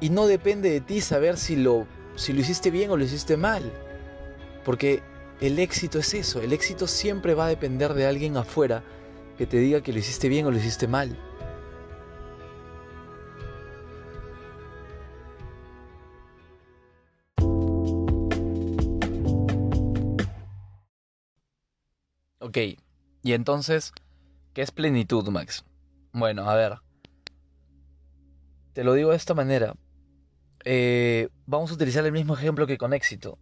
Y 0.00 0.10
no 0.10 0.26
depende 0.26 0.70
de 0.70 0.80
ti 0.80 1.00
saber 1.00 1.36
si 1.36 1.56
lo, 1.56 1.86
si 2.16 2.32
lo 2.32 2.40
hiciste 2.40 2.70
bien 2.70 2.90
o 2.90 2.96
lo 2.96 3.04
hiciste 3.04 3.36
mal. 3.36 3.62
Porque 4.64 5.02
el 5.40 5.58
éxito 5.58 5.98
es 5.98 6.14
eso, 6.14 6.40
el 6.40 6.52
éxito 6.52 6.86
siempre 6.86 7.34
va 7.34 7.46
a 7.46 7.48
depender 7.48 7.94
de 7.94 8.06
alguien 8.06 8.36
afuera 8.36 8.82
que 9.36 9.46
te 9.46 9.58
diga 9.58 9.82
que 9.82 9.92
lo 9.92 9.98
hiciste 9.98 10.28
bien 10.28 10.46
o 10.46 10.50
lo 10.50 10.58
hiciste 10.58 10.86
mal. 10.86 11.16
Ok, 22.54 22.78
y 23.24 23.32
entonces, 23.32 23.92
¿qué 24.52 24.62
es 24.62 24.70
plenitud, 24.70 25.28
Max? 25.28 25.64
Bueno, 26.12 26.48
a 26.48 26.54
ver. 26.54 26.74
Te 28.74 28.84
lo 28.84 28.94
digo 28.94 29.10
de 29.10 29.16
esta 29.16 29.34
manera. 29.34 29.74
Eh, 30.64 31.30
vamos 31.46 31.72
a 31.72 31.74
utilizar 31.74 32.06
el 32.06 32.12
mismo 32.12 32.34
ejemplo 32.34 32.68
que 32.68 32.78
con 32.78 32.92
éxito. 32.92 33.40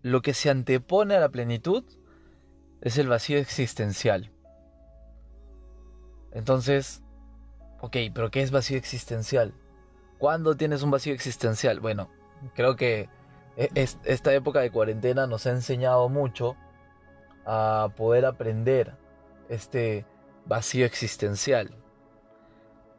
Lo 0.00 0.22
que 0.22 0.32
se 0.32 0.48
antepone 0.48 1.14
a 1.14 1.20
la 1.20 1.28
plenitud 1.28 1.84
es 2.80 2.96
el 2.96 3.08
vacío 3.08 3.36
existencial. 3.36 4.32
Entonces, 6.32 7.02
ok, 7.82 7.94
pero 8.14 8.30
¿qué 8.30 8.40
es 8.40 8.50
vacío 8.50 8.78
existencial? 8.78 9.52
¿Cuándo 10.16 10.56
tienes 10.56 10.82
un 10.82 10.90
vacío 10.90 11.12
existencial? 11.12 11.78
Bueno, 11.78 12.08
creo 12.54 12.74
que 12.74 13.10
e-, 13.58 13.86
esta 14.04 14.32
época 14.32 14.60
de 14.60 14.70
cuarentena 14.70 15.26
nos 15.26 15.46
ha 15.46 15.50
enseñado 15.50 16.08
mucho 16.08 16.56
a 17.44 17.90
poder 17.96 18.24
aprender 18.24 18.94
este 19.48 20.06
vacío 20.46 20.86
existencial, 20.86 21.70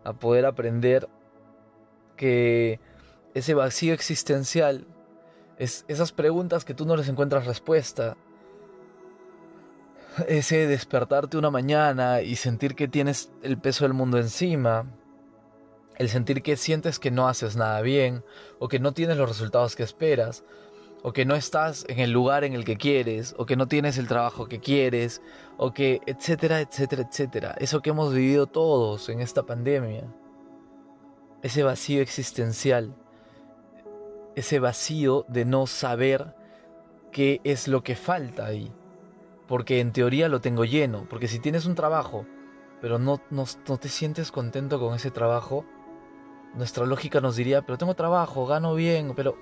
a 0.03 0.13
poder 0.13 0.45
aprender 0.45 1.07
que 2.15 2.79
ese 3.33 3.53
vacío 3.53 3.93
existencial 3.93 4.87
es 5.57 5.85
esas 5.87 6.11
preguntas 6.11 6.65
que 6.65 6.73
tú 6.73 6.85
no 6.85 6.95
les 6.95 7.09
encuentras 7.09 7.45
respuesta, 7.45 8.17
ese 10.27 10.67
despertarte 10.67 11.37
una 11.37 11.51
mañana 11.51 12.21
y 12.21 12.35
sentir 12.35 12.75
que 12.75 12.87
tienes 12.87 13.31
el 13.41 13.57
peso 13.57 13.85
del 13.85 13.93
mundo 13.93 14.17
encima, 14.17 14.85
el 15.97 16.09
sentir 16.09 16.41
que 16.41 16.57
sientes 16.57 16.99
que 16.99 17.11
no 17.11 17.27
haces 17.27 17.55
nada 17.55 17.81
bien 17.81 18.23
o 18.59 18.67
que 18.67 18.79
no 18.79 18.93
tienes 18.93 19.17
los 19.17 19.29
resultados 19.29 19.75
que 19.75 19.83
esperas, 19.83 20.43
o 21.07 21.13
que 21.13 21.23
no 21.23 21.35
estás 21.35 21.85
en 21.87 21.99
el 21.99 22.09
lugar 22.09 22.43
en 22.45 22.53
el 22.53 22.65
que 22.65 22.77
quieres, 22.77 23.35
o 23.37 23.45
que 23.45 23.55
no 23.55 23.67
tienes 23.67 23.99
el 23.99 24.07
trabajo 24.07 24.47
que 24.47 24.59
quieres, 24.59 25.21
o 25.55 25.71
que 25.71 26.01
etcétera, 26.07 26.61
etcétera, 26.61 27.03
etcétera. 27.03 27.55
Eso 27.59 27.83
que 27.83 27.91
hemos 27.91 28.11
vivido 28.11 28.47
todos 28.47 29.07
en 29.09 29.21
esta 29.21 29.43
pandemia. 29.43 30.11
Ese 31.43 31.61
vacío 31.61 32.01
existencial. 32.01 32.95
Ese 34.35 34.57
vacío 34.57 35.27
de 35.27 35.45
no 35.45 35.67
saber 35.67 36.33
qué 37.11 37.39
es 37.43 37.67
lo 37.67 37.83
que 37.83 37.95
falta 37.95 38.47
ahí. 38.47 38.73
Porque 39.47 39.81
en 39.81 39.91
teoría 39.91 40.27
lo 40.27 40.41
tengo 40.41 40.65
lleno. 40.65 41.05
Porque 41.07 41.27
si 41.27 41.37
tienes 41.37 41.67
un 41.67 41.75
trabajo, 41.75 42.25
pero 42.81 42.97
no, 42.97 43.21
no, 43.29 43.43
no 43.67 43.77
te 43.77 43.89
sientes 43.89 44.31
contento 44.31 44.79
con 44.79 44.95
ese 44.95 45.11
trabajo, 45.11 45.65
nuestra 46.55 46.87
lógica 46.87 47.21
nos 47.21 47.35
diría, 47.35 47.61
pero 47.61 47.77
tengo 47.77 47.93
trabajo, 47.93 48.47
gano 48.47 48.73
bien, 48.73 49.13
pero 49.15 49.37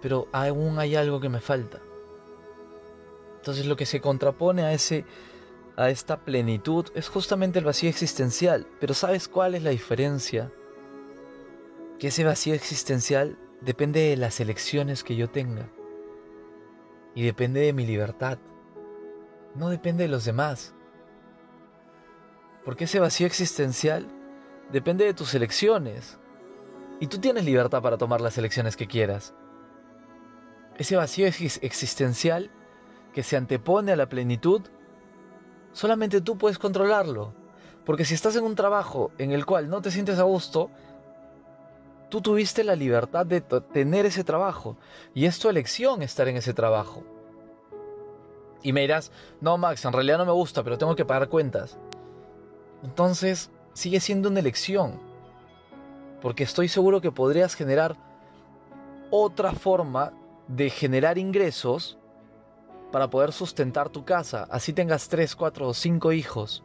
pero 0.00 0.28
aún 0.32 0.78
hay 0.78 0.96
algo 0.96 1.20
que 1.20 1.28
me 1.28 1.40
falta. 1.40 1.80
Entonces 3.36 3.66
lo 3.66 3.76
que 3.76 3.86
se 3.86 4.00
contrapone 4.00 4.62
a 4.62 4.72
ese 4.72 5.04
a 5.76 5.90
esta 5.90 6.24
plenitud 6.24 6.86
es 6.96 7.08
justamente 7.08 7.60
el 7.60 7.64
vacío 7.64 7.88
existencial, 7.88 8.66
pero 8.80 8.94
¿sabes 8.94 9.28
cuál 9.28 9.54
es 9.54 9.62
la 9.62 9.70
diferencia? 9.70 10.50
Que 12.00 12.08
ese 12.08 12.24
vacío 12.24 12.52
existencial 12.52 13.38
depende 13.60 14.00
de 14.00 14.16
las 14.16 14.40
elecciones 14.40 15.04
que 15.04 15.14
yo 15.14 15.30
tenga 15.30 15.70
y 17.14 17.22
depende 17.24 17.60
de 17.60 17.72
mi 17.72 17.86
libertad. 17.86 18.38
No 19.54 19.68
depende 19.68 20.02
de 20.02 20.08
los 20.08 20.24
demás. 20.24 20.74
Porque 22.64 22.84
ese 22.84 22.98
vacío 22.98 23.28
existencial 23.28 24.08
depende 24.72 25.04
de 25.04 25.14
tus 25.14 25.32
elecciones. 25.34 26.18
Y 26.98 27.06
tú 27.06 27.18
tienes 27.18 27.44
libertad 27.44 27.82
para 27.82 27.98
tomar 27.98 28.20
las 28.20 28.36
elecciones 28.36 28.76
que 28.76 28.88
quieras 28.88 29.32
ese 30.78 30.96
vacío 30.96 31.26
existencial 31.26 32.50
que 33.12 33.22
se 33.22 33.36
antepone 33.36 33.92
a 33.92 33.96
la 33.96 34.08
plenitud, 34.08 34.62
solamente 35.72 36.20
tú 36.20 36.38
puedes 36.38 36.58
controlarlo. 36.58 37.34
Porque 37.84 38.04
si 38.04 38.14
estás 38.14 38.36
en 38.36 38.44
un 38.44 38.54
trabajo 38.54 39.10
en 39.18 39.32
el 39.32 39.44
cual 39.44 39.68
no 39.68 39.82
te 39.82 39.90
sientes 39.90 40.18
a 40.18 40.22
gusto, 40.22 40.70
tú 42.08 42.20
tuviste 42.20 42.62
la 42.62 42.76
libertad 42.76 43.26
de 43.26 43.40
tener 43.40 44.06
ese 44.06 44.24
trabajo. 44.24 44.76
Y 45.14 45.24
es 45.26 45.38
tu 45.38 45.48
elección 45.48 46.02
estar 46.02 46.28
en 46.28 46.36
ese 46.36 46.54
trabajo. 46.54 47.02
Y 48.62 48.72
me 48.72 48.82
dirás, 48.82 49.10
no 49.40 49.56
Max, 49.56 49.84
en 49.84 49.92
realidad 49.92 50.18
no 50.18 50.26
me 50.26 50.32
gusta, 50.32 50.62
pero 50.62 50.78
tengo 50.78 50.96
que 50.96 51.04
pagar 51.04 51.28
cuentas. 51.28 51.78
Entonces, 52.84 53.50
sigue 53.72 54.00
siendo 54.00 54.28
una 54.28 54.40
elección. 54.40 55.00
Porque 56.20 56.44
estoy 56.44 56.68
seguro 56.68 57.00
que 57.00 57.10
podrías 57.10 57.54
generar 57.54 57.96
otra 59.10 59.52
forma 59.52 60.12
de 60.48 60.70
generar 60.70 61.18
ingresos 61.18 61.98
para 62.90 63.10
poder 63.10 63.32
sustentar 63.32 63.90
tu 63.90 64.04
casa, 64.04 64.48
así 64.50 64.72
tengas 64.72 65.08
3, 65.08 65.36
4 65.36 65.68
o 65.68 65.74
5 65.74 66.12
hijos. 66.12 66.64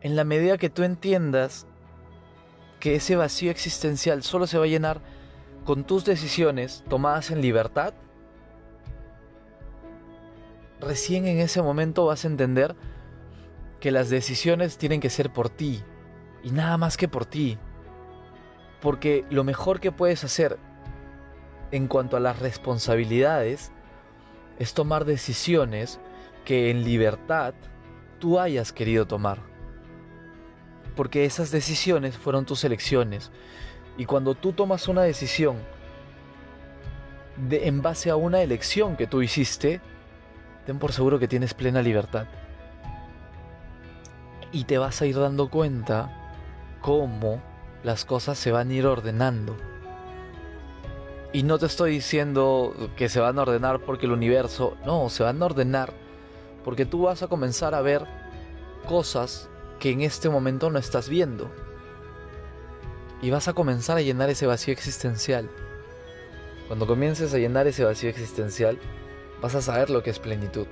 En 0.00 0.16
la 0.16 0.24
medida 0.24 0.58
que 0.58 0.70
tú 0.70 0.82
entiendas 0.82 1.66
que 2.80 2.96
ese 2.96 3.14
vacío 3.14 3.52
existencial 3.52 4.24
solo 4.24 4.48
se 4.48 4.58
va 4.58 4.64
a 4.64 4.68
llenar 4.68 5.00
con 5.64 5.84
tus 5.84 6.04
decisiones 6.04 6.82
tomadas 6.88 7.30
en 7.30 7.40
libertad, 7.40 7.94
recién 10.80 11.28
en 11.28 11.38
ese 11.38 11.62
momento 11.62 12.06
vas 12.06 12.24
a 12.24 12.28
entender 12.28 12.74
que 13.78 13.92
las 13.92 14.10
decisiones 14.10 14.78
tienen 14.78 15.00
que 15.00 15.10
ser 15.10 15.32
por 15.32 15.48
ti 15.48 15.84
y 16.42 16.50
nada 16.50 16.76
más 16.76 16.96
que 16.96 17.06
por 17.06 17.24
ti. 17.24 17.56
Porque 18.80 19.24
lo 19.30 19.44
mejor 19.44 19.78
que 19.78 19.92
puedes 19.92 20.24
hacer 20.24 20.58
en 21.72 21.88
cuanto 21.88 22.16
a 22.16 22.20
las 22.20 22.38
responsabilidades 22.38 23.72
es 24.58 24.74
tomar 24.74 25.06
decisiones 25.06 25.98
que 26.44 26.70
en 26.70 26.84
libertad 26.84 27.54
tú 28.20 28.38
hayas 28.38 28.72
querido 28.72 29.06
tomar. 29.06 29.38
Porque 30.94 31.24
esas 31.24 31.50
decisiones 31.50 32.16
fueron 32.16 32.44
tus 32.44 32.62
elecciones. 32.64 33.32
Y 33.96 34.04
cuando 34.04 34.34
tú 34.34 34.52
tomas 34.52 34.86
una 34.86 35.02
decisión 35.02 35.56
de, 37.48 37.66
en 37.66 37.80
base 37.80 38.10
a 38.10 38.16
una 38.16 38.42
elección 38.42 38.96
que 38.96 39.06
tú 39.06 39.22
hiciste, 39.22 39.80
ten 40.66 40.78
por 40.78 40.92
seguro 40.92 41.18
que 41.18 41.28
tienes 41.28 41.54
plena 41.54 41.80
libertad. 41.80 42.26
Y 44.52 44.64
te 44.64 44.76
vas 44.76 45.00
a 45.00 45.06
ir 45.06 45.18
dando 45.18 45.48
cuenta 45.48 46.10
cómo 46.82 47.40
las 47.82 48.04
cosas 48.04 48.38
se 48.38 48.52
van 48.52 48.68
a 48.68 48.74
ir 48.74 48.86
ordenando 48.86 49.56
Y 51.32 51.44
no 51.44 51.58
te 51.58 51.66
estoy 51.66 51.92
diciendo 51.92 52.74
que 52.96 53.08
se 53.08 53.20
van 53.20 53.38
a 53.38 53.42
ordenar 53.42 53.80
porque 53.80 54.06
el 54.06 54.12
universo, 54.12 54.76
no, 54.84 55.08
se 55.08 55.22
van 55.22 55.42
a 55.42 55.46
ordenar 55.46 55.94
porque 56.64 56.86
tú 56.86 57.02
vas 57.02 57.22
a 57.22 57.28
comenzar 57.28 57.74
a 57.74 57.80
ver 57.80 58.06
cosas 58.86 59.48
que 59.78 59.90
en 59.90 60.02
este 60.02 60.28
momento 60.28 60.70
no 60.70 60.78
estás 60.78 61.08
viendo. 61.08 61.50
Y 63.20 63.30
vas 63.30 63.48
a 63.48 63.52
comenzar 63.52 63.96
a 63.96 64.02
llenar 64.02 64.30
ese 64.30 64.46
vacío 64.46 64.72
existencial. 64.72 65.48
Cuando 66.66 66.86
comiences 66.86 67.32
a 67.34 67.38
llenar 67.38 67.66
ese 67.66 67.84
vacío 67.84 68.10
existencial, 68.10 68.78
vas 69.40 69.54
a 69.54 69.62
saber 69.62 69.90
lo 69.90 70.02
que 70.02 70.10
es 70.10 70.18
plenitud. 70.18 70.66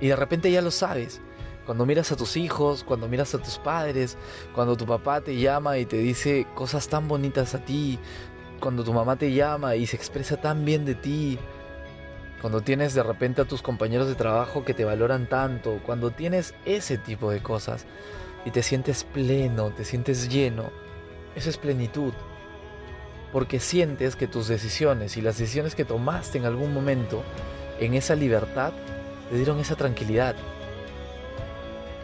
Y 0.00 0.08
de 0.08 0.16
repente 0.16 0.50
ya 0.50 0.62
lo 0.62 0.70
sabes. 0.70 1.20
Cuando 1.66 1.84
miras 1.84 2.12
a 2.12 2.16
tus 2.16 2.36
hijos, 2.36 2.82
cuando 2.82 3.08
miras 3.08 3.34
a 3.34 3.42
tus 3.42 3.58
padres, 3.58 4.16
cuando 4.54 4.76
tu 4.76 4.86
papá 4.86 5.20
te 5.20 5.36
llama 5.36 5.78
y 5.78 5.84
te 5.84 5.98
dice 5.98 6.46
cosas 6.54 6.88
tan 6.88 7.08
bonitas 7.08 7.54
a 7.54 7.64
ti, 7.64 7.98
cuando 8.60 8.84
tu 8.84 8.92
mamá 8.92 9.16
te 9.16 9.32
llama 9.32 9.76
y 9.76 9.86
se 9.86 9.96
expresa 9.96 10.36
tan 10.36 10.64
bien 10.64 10.84
de 10.84 10.94
ti, 10.94 11.38
cuando 12.40 12.60
tienes 12.60 12.94
de 12.94 13.02
repente 13.02 13.42
a 13.42 13.44
tus 13.44 13.62
compañeros 13.62 14.08
de 14.08 14.14
trabajo 14.14 14.64
que 14.64 14.74
te 14.74 14.84
valoran 14.84 15.28
tanto, 15.28 15.80
cuando 15.84 16.10
tienes 16.10 16.54
ese 16.64 16.98
tipo 16.98 17.30
de 17.30 17.42
cosas 17.42 17.86
y 18.44 18.50
te 18.50 18.62
sientes 18.62 19.04
pleno, 19.04 19.70
te 19.70 19.84
sientes 19.84 20.28
lleno, 20.28 20.70
eso 21.34 21.50
es 21.50 21.56
plenitud. 21.56 22.12
Porque 23.32 23.60
sientes 23.60 24.16
que 24.16 24.26
tus 24.26 24.48
decisiones 24.48 25.16
y 25.16 25.20
las 25.20 25.36
decisiones 25.36 25.74
que 25.74 25.84
tomaste 25.84 26.38
en 26.38 26.46
algún 26.46 26.72
momento, 26.72 27.22
en 27.78 27.94
esa 27.94 28.14
libertad, 28.14 28.72
te 29.28 29.36
dieron 29.36 29.58
esa 29.58 29.74
tranquilidad. 29.74 30.34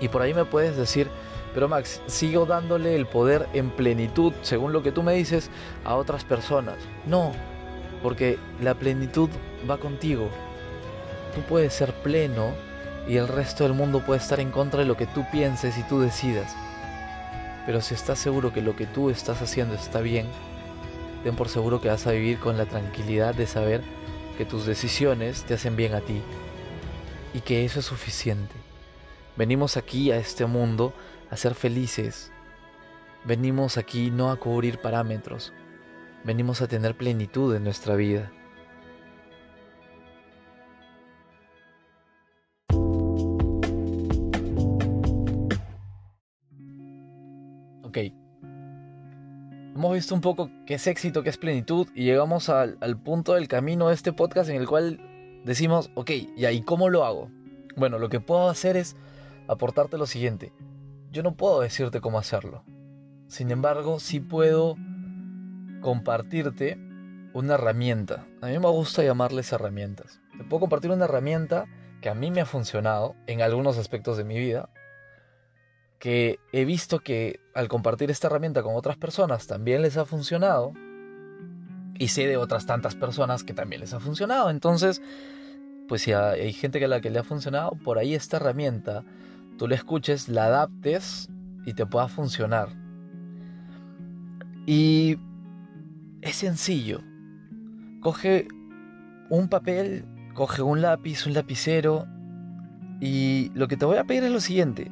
Y 0.00 0.08
por 0.08 0.20
ahí 0.20 0.34
me 0.34 0.44
puedes 0.44 0.76
decir, 0.76 1.08
pero 1.54 1.68
Max, 1.68 2.02
sigo 2.06 2.46
dándole 2.46 2.96
el 2.96 3.06
poder 3.06 3.48
en 3.52 3.70
plenitud, 3.70 4.32
según 4.42 4.72
lo 4.72 4.82
que 4.82 4.90
tú 4.90 5.04
me 5.04 5.14
dices, 5.14 5.50
a 5.84 5.94
otras 5.94 6.24
personas. 6.24 6.76
No, 7.06 7.32
porque 8.02 8.38
la 8.60 8.74
plenitud 8.74 9.30
va 9.70 9.78
contigo. 9.78 10.28
Tú 11.34 11.40
puedes 11.42 11.72
ser 11.72 11.94
pleno 12.02 12.50
y 13.08 13.16
el 13.16 13.28
resto 13.28 13.64
del 13.64 13.72
mundo 13.72 14.04
puede 14.04 14.20
estar 14.20 14.40
en 14.40 14.50
contra 14.50 14.80
de 14.80 14.86
lo 14.86 14.96
que 14.96 15.06
tú 15.06 15.24
pienses 15.30 15.78
y 15.78 15.82
tú 15.84 16.00
decidas. 16.00 16.54
Pero 17.66 17.80
si 17.80 17.94
estás 17.94 18.18
seguro 18.18 18.52
que 18.52 18.60
lo 18.60 18.74
que 18.74 18.86
tú 18.86 19.08
estás 19.08 19.40
haciendo 19.40 19.74
está 19.74 20.00
bien, 20.00 20.26
ten 21.22 21.36
por 21.36 21.48
seguro 21.48 21.80
que 21.80 21.88
vas 21.88 22.06
a 22.06 22.12
vivir 22.12 22.38
con 22.38 22.58
la 22.58 22.66
tranquilidad 22.66 23.34
de 23.34 23.46
saber 23.46 23.80
que 24.36 24.44
tus 24.44 24.66
decisiones 24.66 25.44
te 25.44 25.54
hacen 25.54 25.76
bien 25.76 25.94
a 25.94 26.00
ti 26.00 26.20
y 27.32 27.40
que 27.40 27.64
eso 27.64 27.80
es 27.80 27.86
suficiente. 27.86 28.54
Venimos 29.36 29.76
aquí 29.76 30.10
a 30.10 30.16
este 30.16 30.46
mundo 30.46 30.92
a 31.34 31.36
ser 31.36 31.54
felices. 31.54 32.32
Venimos 33.24 33.76
aquí 33.76 34.10
no 34.10 34.30
a 34.30 34.36
cubrir 34.36 34.78
parámetros. 34.78 35.52
Venimos 36.24 36.62
a 36.62 36.68
tener 36.68 36.96
plenitud 36.96 37.54
en 37.54 37.64
nuestra 37.64 37.96
vida. 37.96 38.32
Ok. 47.82 47.98
Hemos 49.74 49.94
visto 49.94 50.14
un 50.14 50.20
poco 50.20 50.50
qué 50.66 50.74
es 50.74 50.86
éxito, 50.86 51.24
qué 51.24 51.30
es 51.30 51.36
plenitud 51.36 51.88
y 51.96 52.04
llegamos 52.04 52.48
al, 52.48 52.78
punto 53.02 53.34
del 53.34 53.48
camino 53.48 53.88
de 53.88 53.94
este 53.94 54.12
podcast 54.12 54.48
en 54.50 54.56
el 54.56 54.68
cual 54.68 55.00
decimos, 55.44 55.90
ok, 55.94 56.10
¿y 56.36 56.44
ahí 56.44 56.62
cómo 56.62 56.88
lo 56.88 57.04
hago? 57.04 57.28
Bueno, 57.76 57.98
lo 57.98 58.08
que 58.08 58.20
puedo 58.20 58.48
hacer 58.48 58.76
es 58.76 58.94
aportarte 59.48 59.98
lo 59.98 60.06
siguiente. 60.06 60.52
Yo 61.14 61.22
no 61.22 61.36
puedo 61.36 61.60
decirte 61.60 62.00
cómo 62.00 62.18
hacerlo. 62.18 62.64
Sin 63.28 63.52
embargo, 63.52 64.00
sí 64.00 64.18
puedo 64.18 64.74
compartirte 65.80 66.76
una 67.32 67.54
herramienta. 67.54 68.26
A 68.42 68.48
mí 68.48 68.58
me 68.58 68.68
gusta 68.68 69.04
llamarles 69.04 69.52
herramientas. 69.52 70.20
Te 70.36 70.42
puedo 70.42 70.58
compartir 70.58 70.90
una 70.90 71.04
herramienta 71.04 71.66
que 72.02 72.08
a 72.08 72.16
mí 72.16 72.32
me 72.32 72.40
ha 72.40 72.46
funcionado 72.46 73.14
en 73.28 73.42
algunos 73.42 73.78
aspectos 73.78 74.16
de 74.16 74.24
mi 74.24 74.40
vida, 74.40 74.70
que 76.00 76.40
he 76.52 76.64
visto 76.64 76.98
que 76.98 77.38
al 77.54 77.68
compartir 77.68 78.10
esta 78.10 78.26
herramienta 78.26 78.64
con 78.64 78.74
otras 78.74 78.96
personas 78.96 79.46
también 79.46 79.82
les 79.82 79.96
ha 79.96 80.06
funcionado, 80.06 80.72
y 81.96 82.08
sé 82.08 82.26
de 82.26 82.38
otras 82.38 82.66
tantas 82.66 82.96
personas 82.96 83.44
que 83.44 83.54
también 83.54 83.82
les 83.82 83.94
ha 83.94 84.00
funcionado. 84.00 84.50
Entonces, 84.50 85.00
pues 85.86 86.02
si 86.02 86.12
hay 86.12 86.52
gente 86.52 86.80
que 86.80 86.86
a 86.86 86.88
la 86.88 87.00
que 87.00 87.10
le 87.10 87.20
ha 87.20 87.24
funcionado, 87.24 87.78
por 87.84 87.98
ahí 87.98 88.16
esta 88.16 88.38
herramienta, 88.38 89.04
tú 89.56 89.68
la 89.68 89.74
escuches, 89.74 90.28
la 90.28 90.46
adaptes 90.46 91.28
y 91.64 91.74
te 91.74 91.86
pueda 91.86 92.08
funcionar. 92.08 92.68
Y 94.66 95.18
es 96.22 96.36
sencillo. 96.36 97.00
Coge 98.00 98.48
un 99.30 99.48
papel, 99.48 100.04
coge 100.34 100.62
un 100.62 100.82
lápiz, 100.82 101.26
un 101.26 101.34
lapicero 101.34 102.06
y 103.00 103.50
lo 103.54 103.68
que 103.68 103.76
te 103.76 103.84
voy 103.84 103.96
a 103.96 104.04
pedir 104.04 104.24
es 104.24 104.32
lo 104.32 104.40
siguiente. 104.40 104.90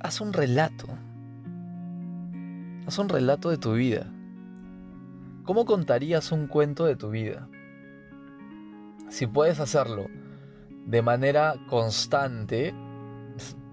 Haz 0.00 0.20
un 0.20 0.32
relato. 0.32 0.86
Haz 2.86 2.98
un 2.98 3.08
relato 3.08 3.50
de 3.50 3.58
tu 3.58 3.74
vida. 3.74 4.06
¿Cómo 5.44 5.64
contarías 5.64 6.32
un 6.32 6.46
cuento 6.46 6.84
de 6.86 6.96
tu 6.96 7.10
vida? 7.10 7.48
si 9.10 9.26
puedes 9.26 9.60
hacerlo 9.60 10.06
de 10.90 11.02
manera 11.02 11.54
constante, 11.68 12.74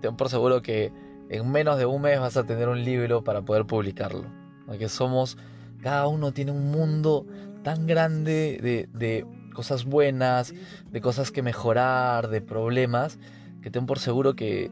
ten 0.01 0.15
por 0.15 0.29
seguro 0.29 0.61
que 0.61 0.93
en 1.29 1.51
menos 1.51 1.79
de 1.79 1.87
un 1.87 2.03
mes 2.03 2.19
vas 2.19 2.37
a 2.37 2.45
tener 2.45 2.69
un 2.69 2.83
libro 2.83 3.23
para 3.23 3.41
poder 3.41 3.65
publicarlo. 3.65 4.25
Porque 4.67 4.87
somos, 4.87 5.35
cada 5.81 6.07
uno 6.07 6.31
tiene 6.31 6.51
un 6.51 6.69
mundo 6.69 7.25
tan 7.63 7.87
grande 7.87 8.59
de, 8.61 8.87
de 8.93 9.25
cosas 9.55 9.85
buenas, 9.85 10.53
de 10.91 11.01
cosas 11.01 11.31
que 11.31 11.41
mejorar, 11.41 12.27
de 12.27 12.41
problemas, 12.41 13.17
que 13.63 13.71
ten 13.71 13.87
por 13.87 13.97
seguro 13.97 14.35
que, 14.35 14.69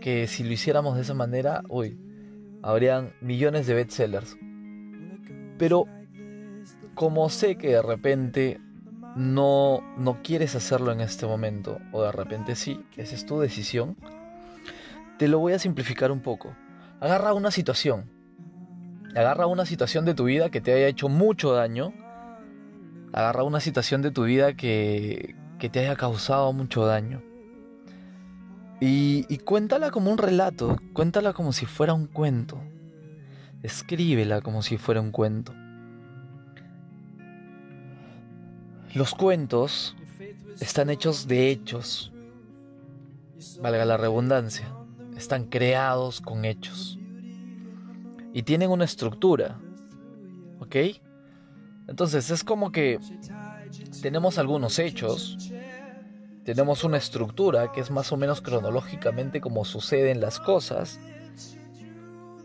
que 0.00 0.28
si 0.28 0.44
lo 0.44 0.52
hiciéramos 0.52 0.94
de 0.94 1.02
esa 1.02 1.14
manera, 1.14 1.62
uy, 1.68 1.98
habrían 2.62 3.12
millones 3.20 3.66
de 3.66 3.74
bestsellers. 3.74 4.36
Pero 5.58 5.86
como 6.94 7.28
sé 7.28 7.56
que 7.56 7.70
de 7.70 7.82
repente 7.82 8.60
no, 9.16 9.82
no 9.98 10.22
quieres 10.22 10.54
hacerlo 10.54 10.92
en 10.92 11.00
este 11.00 11.26
momento, 11.26 11.78
o 11.92 12.02
de 12.02 12.12
repente 12.12 12.56
sí, 12.56 12.84
esa 12.96 13.14
es 13.14 13.26
tu 13.26 13.40
decisión, 13.40 13.96
te 15.18 15.28
lo 15.28 15.38
voy 15.38 15.52
a 15.52 15.58
simplificar 15.58 16.10
un 16.10 16.20
poco. 16.20 16.54
Agarra 17.00 17.34
una 17.34 17.50
situación. 17.50 18.10
Agarra 19.14 19.46
una 19.46 19.66
situación 19.66 20.04
de 20.04 20.14
tu 20.14 20.24
vida 20.24 20.50
que 20.50 20.60
te 20.60 20.72
haya 20.72 20.88
hecho 20.88 21.08
mucho 21.08 21.52
daño. 21.52 21.92
Agarra 23.12 23.42
una 23.42 23.60
situación 23.60 24.02
de 24.02 24.10
tu 24.10 24.24
vida 24.24 24.54
que, 24.54 25.36
que 25.58 25.68
te 25.68 25.80
haya 25.80 25.96
causado 25.96 26.52
mucho 26.52 26.86
daño. 26.86 27.22
Y, 28.80 29.26
y 29.28 29.38
cuéntala 29.38 29.90
como 29.90 30.10
un 30.10 30.18
relato, 30.18 30.76
cuéntala 30.92 31.34
como 31.34 31.52
si 31.52 31.66
fuera 31.66 31.92
un 31.92 32.06
cuento. 32.06 32.60
Escríbela 33.62 34.40
como 34.40 34.62
si 34.62 34.78
fuera 34.78 35.00
un 35.00 35.12
cuento. 35.12 35.54
Los 38.94 39.14
cuentos 39.14 39.96
están 40.60 40.90
hechos 40.90 41.26
de 41.26 41.48
hechos, 41.48 42.12
valga 43.62 43.86
la 43.86 43.96
redundancia, 43.96 44.70
están 45.16 45.46
creados 45.46 46.20
con 46.20 46.44
hechos 46.44 46.98
y 48.34 48.42
tienen 48.42 48.70
una 48.70 48.84
estructura, 48.84 49.58
¿ok? 50.60 50.76
Entonces 51.88 52.30
es 52.30 52.44
como 52.44 52.70
que 52.70 53.00
tenemos 54.02 54.36
algunos 54.36 54.78
hechos, 54.78 55.38
tenemos 56.44 56.84
una 56.84 56.98
estructura 56.98 57.72
que 57.72 57.80
es 57.80 57.90
más 57.90 58.12
o 58.12 58.18
menos 58.18 58.42
cronológicamente 58.42 59.40
como 59.40 59.64
suceden 59.64 60.20
las 60.20 60.38
cosas 60.38 61.00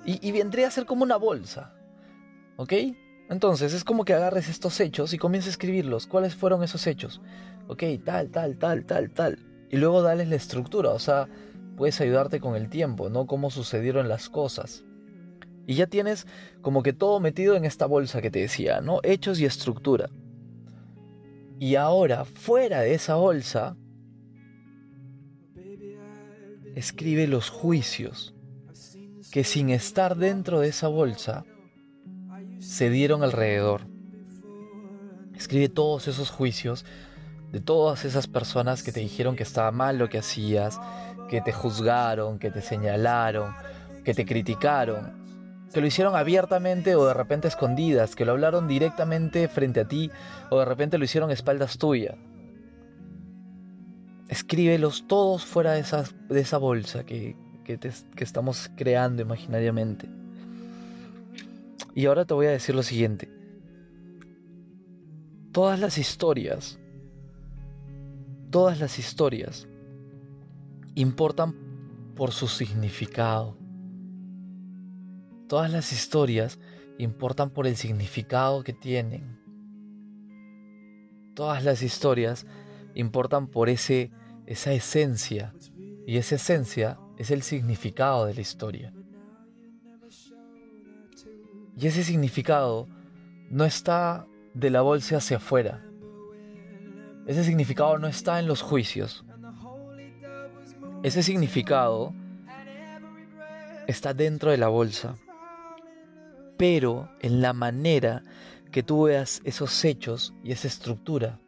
y, 0.05 0.25
y 0.25 0.31
vendría 0.31 0.67
a 0.67 0.71
ser 0.71 0.85
como 0.85 1.03
una 1.03 1.17
bolsa, 1.17 1.73
¿ok? 2.55 2.73
Entonces 3.29 3.73
es 3.73 3.83
como 3.83 4.05
que 4.05 4.13
agarres 4.13 4.47
estos 4.47 4.79
hechos 4.79 5.13
y 5.13 5.17
comiences 5.17 5.49
a 5.49 5.51
escribirlos. 5.51 6.07
¿Cuáles 6.07 6.35
fueron 6.35 6.63
esos 6.63 6.87
hechos? 6.87 7.21
Ok, 7.67 7.83
tal, 8.03 8.29
tal, 8.29 8.57
tal, 8.57 8.85
tal, 8.85 9.11
tal. 9.11 9.39
Y 9.69 9.77
luego 9.77 10.01
darles 10.01 10.29
la 10.29 10.35
estructura. 10.35 10.91
O 10.91 10.99
sea, 10.99 11.27
puedes 11.75 11.99
ayudarte 11.99 12.39
con 12.39 12.55
el 12.55 12.69
tiempo, 12.69 13.09
¿no? 13.09 13.27
Cómo 13.27 13.51
sucedieron 13.51 14.07
las 14.07 14.29
cosas. 14.29 14.85
Y 15.65 15.75
ya 15.75 15.87
tienes 15.87 16.25
como 16.61 16.81
que 16.81 16.93
todo 16.93 17.19
metido 17.19 17.55
en 17.55 17.65
esta 17.65 17.85
bolsa 17.85 18.21
que 18.21 18.31
te 18.31 18.39
decía, 18.39 18.79
¿no? 18.79 19.01
Hechos 19.03 19.39
y 19.41 19.45
estructura. 19.45 20.09
Y 21.59 21.75
ahora, 21.75 22.23
fuera 22.23 22.81
de 22.81 22.93
esa 22.93 23.15
bolsa, 23.15 23.75
escribe 26.75 27.27
los 27.27 27.49
juicios 27.49 28.33
que 29.31 29.43
sin 29.43 29.69
estar 29.69 30.15
dentro 30.15 30.59
de 30.61 30.69
esa 30.69 30.87
bolsa, 30.87 31.43
se 32.67 32.89
dieron 32.89 33.23
alrededor. 33.23 33.87
Escribe 35.33 35.69
todos 35.69 36.09
esos 36.09 36.29
juicios 36.29 36.83
de 37.53 37.61
todas 37.61 38.03
esas 38.03 38.27
personas 38.27 38.83
que 38.83 38.91
te 38.91 38.99
dijeron 38.99 39.37
que 39.37 39.43
estaba 39.43 39.71
mal 39.71 39.97
lo 39.97 40.09
que 40.09 40.17
hacías, 40.17 40.77
que 41.29 41.39
te 41.39 41.53
juzgaron, 41.53 42.39
que 42.39 42.51
te 42.51 42.61
señalaron, 42.61 43.55
que 44.03 44.13
te 44.13 44.25
criticaron. 44.25 45.15
que 45.73 45.79
lo 45.79 45.87
hicieron 45.87 46.15
abiertamente 46.15 46.95
o 46.95 47.05
de 47.05 47.13
repente 47.13 47.47
escondidas, 47.47 48.15
que 48.15 48.25
lo 48.25 48.33
hablaron 48.33 48.67
directamente 48.67 49.47
frente 49.47 49.81
a 49.81 49.87
ti 49.87 50.11
o 50.49 50.59
de 50.59 50.65
repente 50.65 50.97
lo 50.97 51.05
hicieron 51.05 51.31
espaldas 51.31 51.77
tuyas. 51.77 52.15
Escríbelos 54.27 55.07
todos 55.07 55.45
fuera 55.45 55.71
de 55.71 55.79
esa, 55.79 56.03
de 56.27 56.41
esa 56.41 56.57
bolsa 56.57 57.05
que, 57.05 57.37
que 57.63 57.79
estamos 58.23 58.69
creando 58.75 59.21
imaginariamente. 59.21 60.09
Y 61.97 62.05
ahora 62.05 62.25
te 62.25 62.35
voy 62.35 62.45
a 62.45 62.51
decir 62.51 62.75
lo 62.75 62.83
siguiente. 62.83 63.27
Todas 65.51 65.79
las 65.79 65.97
historias, 65.97 66.79
todas 68.51 68.79
las 68.79 68.99
historias 68.99 69.67
importan 70.93 71.55
por 72.15 72.33
su 72.33 72.47
significado. 72.47 73.57
Todas 75.47 75.71
las 75.71 75.91
historias 75.91 76.59
importan 76.99 77.49
por 77.49 77.65
el 77.65 77.75
significado 77.75 78.63
que 78.63 78.73
tienen. 78.73 79.41
Todas 81.33 81.63
las 81.63 81.81
historias 81.81 82.45
importan 82.93 83.47
por 83.47 83.69
ese, 83.69 84.11
esa 84.45 84.71
esencia. 84.71 85.55
Y 86.05 86.17
esa 86.17 86.35
esencia 86.35 86.99
es 87.17 87.31
el 87.31 87.41
significado 87.41 88.27
de 88.27 88.35
la 88.35 88.41
historia. 88.41 88.93
Y 91.77 91.87
ese 91.87 92.03
significado 92.03 92.87
no 93.49 93.63
está 93.63 94.25
de 94.53 94.69
la 94.69 94.81
bolsa 94.81 95.17
hacia 95.17 95.37
afuera. 95.37 95.85
Ese 97.27 97.43
significado 97.43 97.97
no 97.99 98.07
está 98.07 98.39
en 98.39 98.47
los 98.47 98.61
juicios. 98.61 99.23
Ese 101.03 101.21
significado 101.23 102.13
está 103.85 104.13
dentro 104.13 104.51
de 104.51 104.57
la 104.57 104.67
bolsa 104.67 105.15
pero 106.57 107.09
en 107.21 107.41
la 107.41 107.53
manera 107.53 108.23
que 108.71 108.83
tú 108.83 109.03
veas 109.03 109.41
esos 109.45 109.85
hechos 109.85 110.33
y 110.43 110.51
esa 110.51 110.67
estructura. 110.67 111.39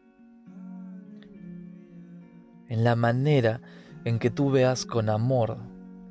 En 2.70 2.84
la 2.84 2.96
manera 2.96 3.60
en 4.06 4.20
que 4.20 4.30
tú 4.30 4.52
veas 4.52 4.86
con 4.86 5.10
amor 5.10 5.58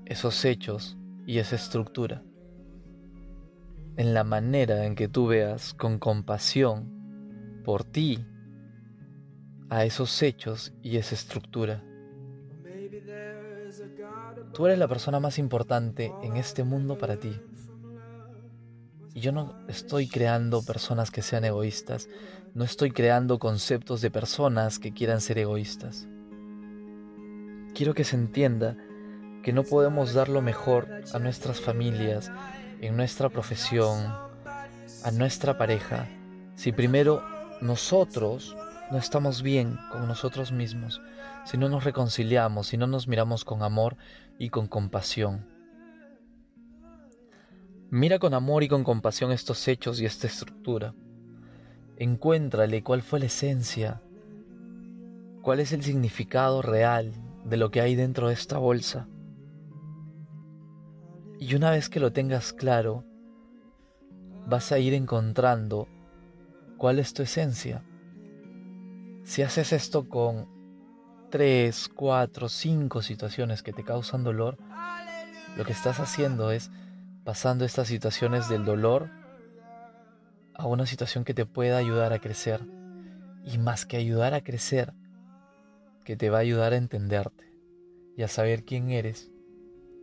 esos 0.04 0.44
hechos 0.44 0.96
y 1.26 1.38
esa 1.38 1.56
estructura. 1.56 2.22
En 3.98 4.14
la 4.14 4.24
manera 4.24 4.86
en 4.86 4.94
que 4.94 5.08
tú 5.08 5.26
veas 5.26 5.74
con 5.74 5.98
compasión 5.98 7.62
por 7.64 7.84
ti 7.84 8.24
a 9.68 9.84
esos 9.84 10.22
hechos 10.22 10.72
y 10.82 10.96
esa 10.96 11.16
estructura. 11.16 11.82
Tú 14.54 14.66
eres 14.66 14.78
la 14.78 14.88
persona 14.88 15.18
más 15.18 15.38
importante 15.38 16.12
en 16.22 16.36
este 16.36 16.62
mundo 16.62 16.96
para 16.96 17.16
ti. 17.16 17.40
Y 19.14 19.20
yo 19.20 19.32
no 19.32 19.54
estoy 19.66 20.08
creando 20.08 20.62
personas 20.62 21.10
que 21.10 21.22
sean 21.22 21.44
egoístas, 21.44 22.08
no 22.54 22.64
estoy 22.64 22.92
creando 22.92 23.40
conceptos 23.40 24.00
de 24.00 24.12
personas 24.12 24.78
que 24.78 24.92
quieran 24.92 25.20
ser 25.20 25.38
egoístas. 25.38 26.06
Quiero 27.74 27.94
que 27.94 28.04
se 28.04 28.14
entienda 28.14 28.76
que 29.42 29.52
no 29.52 29.64
podemos 29.64 30.14
dar 30.14 30.28
lo 30.28 30.40
mejor 30.40 30.88
a 31.12 31.18
nuestras 31.18 31.60
familias, 31.60 32.30
en 32.80 32.96
nuestra 32.96 33.28
profesión, 33.28 34.12
a 35.04 35.10
nuestra 35.12 35.58
pareja, 35.58 36.08
si 36.54 36.72
primero 36.72 37.22
nosotros 37.60 38.56
no 38.90 38.98
estamos 38.98 39.42
bien 39.42 39.78
con 39.90 40.06
nosotros 40.06 40.52
mismos, 40.52 41.00
si 41.44 41.56
no 41.58 41.68
nos 41.68 41.84
reconciliamos, 41.84 42.68
si 42.68 42.76
no 42.76 42.86
nos 42.86 43.08
miramos 43.08 43.44
con 43.44 43.62
amor 43.62 43.96
y 44.38 44.50
con 44.50 44.66
compasión. 44.66 45.46
Mira 47.90 48.18
con 48.18 48.34
amor 48.34 48.62
y 48.62 48.68
con 48.68 48.84
compasión 48.84 49.32
estos 49.32 49.66
hechos 49.66 50.00
y 50.00 50.06
esta 50.06 50.26
estructura. 50.26 50.94
Encuéntrale 51.96 52.82
cuál 52.82 53.02
fue 53.02 53.18
la 53.18 53.26
esencia, 53.26 54.02
cuál 55.42 55.60
es 55.60 55.72
el 55.72 55.82
significado 55.82 56.62
real 56.62 57.12
de 57.44 57.56
lo 57.56 57.70
que 57.70 57.80
hay 57.80 57.94
dentro 57.94 58.28
de 58.28 58.34
esta 58.34 58.58
bolsa. 58.58 59.08
Y 61.40 61.54
una 61.54 61.70
vez 61.70 61.88
que 61.88 62.00
lo 62.00 62.12
tengas 62.12 62.52
claro, 62.52 63.04
vas 64.46 64.72
a 64.72 64.78
ir 64.78 64.92
encontrando 64.94 65.86
cuál 66.76 66.98
es 66.98 67.14
tu 67.14 67.22
esencia. 67.22 67.84
Si 69.22 69.42
haces 69.42 69.72
esto 69.72 70.08
con 70.08 70.48
tres, 71.30 71.88
cuatro, 71.94 72.48
cinco 72.48 73.02
situaciones 73.02 73.62
que 73.62 73.72
te 73.72 73.84
causan 73.84 74.24
dolor, 74.24 74.58
lo 75.56 75.64
que 75.64 75.72
estás 75.72 76.00
haciendo 76.00 76.50
es 76.50 76.70
pasando 77.24 77.64
estas 77.64 77.88
situaciones 77.88 78.48
del 78.48 78.64
dolor 78.64 79.10
a 80.54 80.66
una 80.66 80.86
situación 80.86 81.24
que 81.24 81.34
te 81.34 81.46
pueda 81.46 81.78
ayudar 81.78 82.12
a 82.12 82.18
crecer. 82.18 82.66
Y 83.44 83.58
más 83.58 83.86
que 83.86 83.96
ayudar 83.96 84.34
a 84.34 84.42
crecer, 84.42 84.92
que 86.04 86.16
te 86.16 86.30
va 86.30 86.38
a 86.38 86.40
ayudar 86.40 86.72
a 86.72 86.76
entenderte 86.76 87.54
y 88.16 88.22
a 88.22 88.28
saber 88.28 88.64
quién 88.64 88.90
eres. 88.90 89.30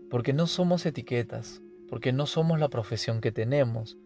Porque 0.10 0.34
no 0.34 0.48
somos 0.48 0.86
etiquetas, 0.86 1.62
porque 1.90 2.14
no 2.14 2.26
somos 2.26 2.60
la 2.60 2.70
profesión 2.70 3.22
que 3.22 3.32
tenemos. 3.32 3.98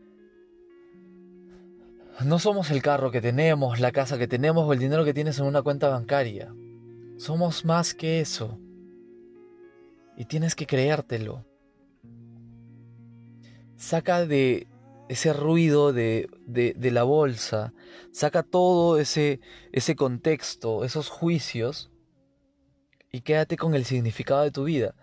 No 2.26 2.40
somos 2.40 2.72
el 2.72 2.82
carro 2.82 3.12
que 3.12 3.22
tenemos, 3.22 3.80
la 3.80 3.92
casa 3.92 4.18
que 4.18 4.28
tenemos 4.28 4.66
o 4.68 4.74
el 4.74 4.80
dinero 4.80 5.06
que 5.06 5.14
tienes 5.14 5.40
en 5.40 5.46
una 5.46 5.62
cuenta 5.62 5.90
bancaria. 5.90 6.54
Somos 7.18 7.66
más 7.66 7.94
que 7.94 8.20
eso. 8.20 8.60
Y 10.18 10.26
tienes 10.26 10.56
que 10.56 10.66
creértelo 10.66 11.46
saca 13.80 14.26
de 14.26 14.68
ese 15.08 15.34
ruido 15.34 15.94
de, 15.94 16.30
de, 16.46 16.92
la 16.92 17.04
bolsa, 17.04 17.74
saca 18.12 18.44
todo 18.44 19.00
ese, 19.00 19.40
ese 19.72 19.96
contexto, 19.96 20.84
esos 20.84 21.10
juicios, 21.10 21.90
y 23.12 23.22
quédate 23.22 23.58
con 23.58 23.74
el 23.74 23.86
significado 23.86 24.44
de 24.44 24.52
tu 24.52 24.66
vida. 24.66 24.94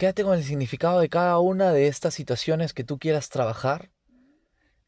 Quédate 0.00 0.24
con 0.24 0.32
el 0.32 0.42
significado 0.42 1.00
de 1.00 1.10
cada 1.10 1.38
una 1.40 1.72
de 1.72 1.86
estas 1.86 2.14
situaciones 2.14 2.72
que 2.72 2.84
tú 2.84 2.98
quieras 2.98 3.28
trabajar 3.28 3.90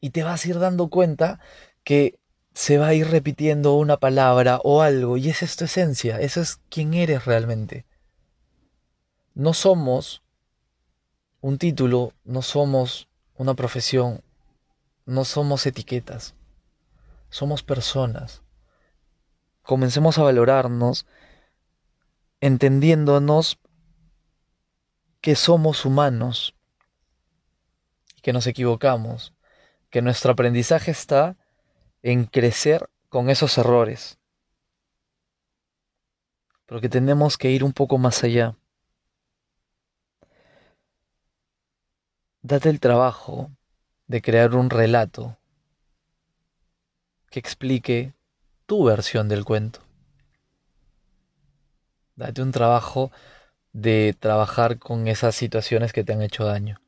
y 0.01 0.09
te 0.09 0.23
vas 0.23 0.43
a 0.43 0.47
ir 0.47 0.57
dando 0.57 0.89
cuenta 0.89 1.39
que 1.83 2.17
se 2.55 2.79
va 2.79 2.87
a 2.87 2.93
ir 2.95 3.07
repitiendo 3.07 3.75
una 3.75 3.97
palabra 3.97 4.59
o 4.63 4.81
algo 4.81 5.17
y 5.17 5.29
esa 5.29 5.45
es 5.45 5.55
tu 5.55 5.65
esencia, 5.65 6.19
eso 6.19 6.41
es 6.41 6.59
quién 6.67 6.95
eres 6.95 7.25
realmente. 7.25 7.85
No 9.35 9.53
somos 9.53 10.23
un 11.41 11.59
título, 11.59 12.13
no 12.23 12.41
somos 12.41 13.07
una 13.35 13.53
profesión, 13.53 14.23
no 15.05 15.25
somos 15.25 15.67
etiquetas, 15.67 16.33
somos 17.29 17.61
personas. 17.61 18.41
Comencemos 19.61 20.17
a 20.17 20.23
valorarnos 20.23 21.05
entendiéndonos 22.41 23.59
que 25.23 25.37
somos 25.37 25.85
humanos, 25.85 26.53
que 28.21 28.33
nos 28.33 28.45
equivocamos, 28.45 29.33
que 29.89 30.01
nuestro 30.01 30.33
aprendizaje 30.33 30.91
está 30.91 31.37
en 32.01 32.25
crecer 32.25 32.89
con 33.07 33.29
esos 33.29 33.57
errores, 33.57 34.19
pero 36.65 36.81
que 36.81 36.89
tenemos 36.89 37.37
que 37.37 37.51
ir 37.51 37.63
un 37.63 37.71
poco 37.71 37.97
más 37.97 38.21
allá. 38.25 38.57
Date 42.41 42.67
el 42.67 42.81
trabajo 42.81 43.49
de 44.07 44.21
crear 44.21 44.53
un 44.55 44.69
relato 44.69 45.37
que 47.29 47.39
explique 47.39 48.13
tu 48.65 48.83
versión 48.83 49.29
del 49.29 49.45
cuento. 49.45 49.79
Date 52.17 52.41
un 52.41 52.51
trabajo 52.51 53.09
de 53.73 54.15
trabajar 54.17 54.79
con 54.79 55.07
esas 55.07 55.35
situaciones 55.35 55.91
que 55.91 56.03
te 56.03 56.13
han 56.13 56.21
hecho 56.21 56.45
daño. 56.45 56.79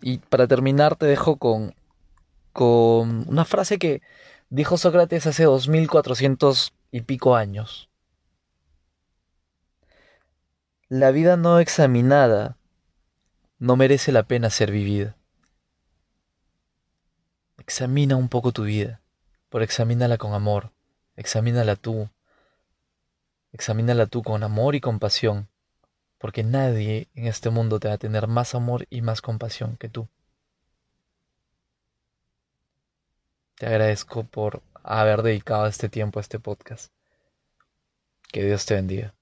Y 0.00 0.18
para 0.18 0.46
terminar 0.46 0.96
te 0.96 1.06
dejo 1.06 1.36
con, 1.36 1.74
con 2.52 3.28
una 3.28 3.44
frase 3.44 3.78
que 3.78 4.00
dijo 4.48 4.78
Sócrates 4.78 5.26
hace 5.26 5.44
2400 5.44 6.72
y 6.92 7.02
pico 7.02 7.36
años. 7.36 7.90
La 10.88 11.10
vida 11.10 11.36
no 11.36 11.58
examinada 11.58 12.56
no 13.58 13.76
merece 13.76 14.12
la 14.12 14.22
pena 14.22 14.50
ser 14.50 14.70
vivida. 14.70 15.16
Examina 17.58 18.16
un 18.16 18.28
poco 18.28 18.52
tu 18.52 18.62
vida, 18.62 19.00
pero 19.48 19.64
examínala 19.64 20.18
con 20.18 20.34
amor, 20.34 20.72
examínala 21.16 21.74
tú, 21.74 22.08
examínala 23.56 24.06
tú 24.06 24.22
con 24.22 24.44
amor 24.44 24.74
y 24.76 24.80
compasión, 24.80 25.48
porque 26.18 26.44
nadie 26.44 27.08
en 27.14 27.26
este 27.26 27.50
mundo 27.50 27.80
te 27.80 27.88
va 27.88 27.94
a 27.94 27.98
tener 27.98 28.28
más 28.28 28.54
amor 28.54 28.86
y 28.90 29.02
más 29.02 29.20
compasión 29.20 29.76
que 29.76 29.88
tú. 29.88 30.08
Te 33.56 33.66
agradezco 33.66 34.24
por 34.24 34.62
haber 34.84 35.22
dedicado 35.22 35.66
este 35.66 35.88
tiempo 35.88 36.18
a 36.18 36.22
este 36.22 36.38
podcast. 36.38 36.92
Que 38.30 38.44
Dios 38.44 38.66
te 38.66 38.74
bendiga. 38.74 39.15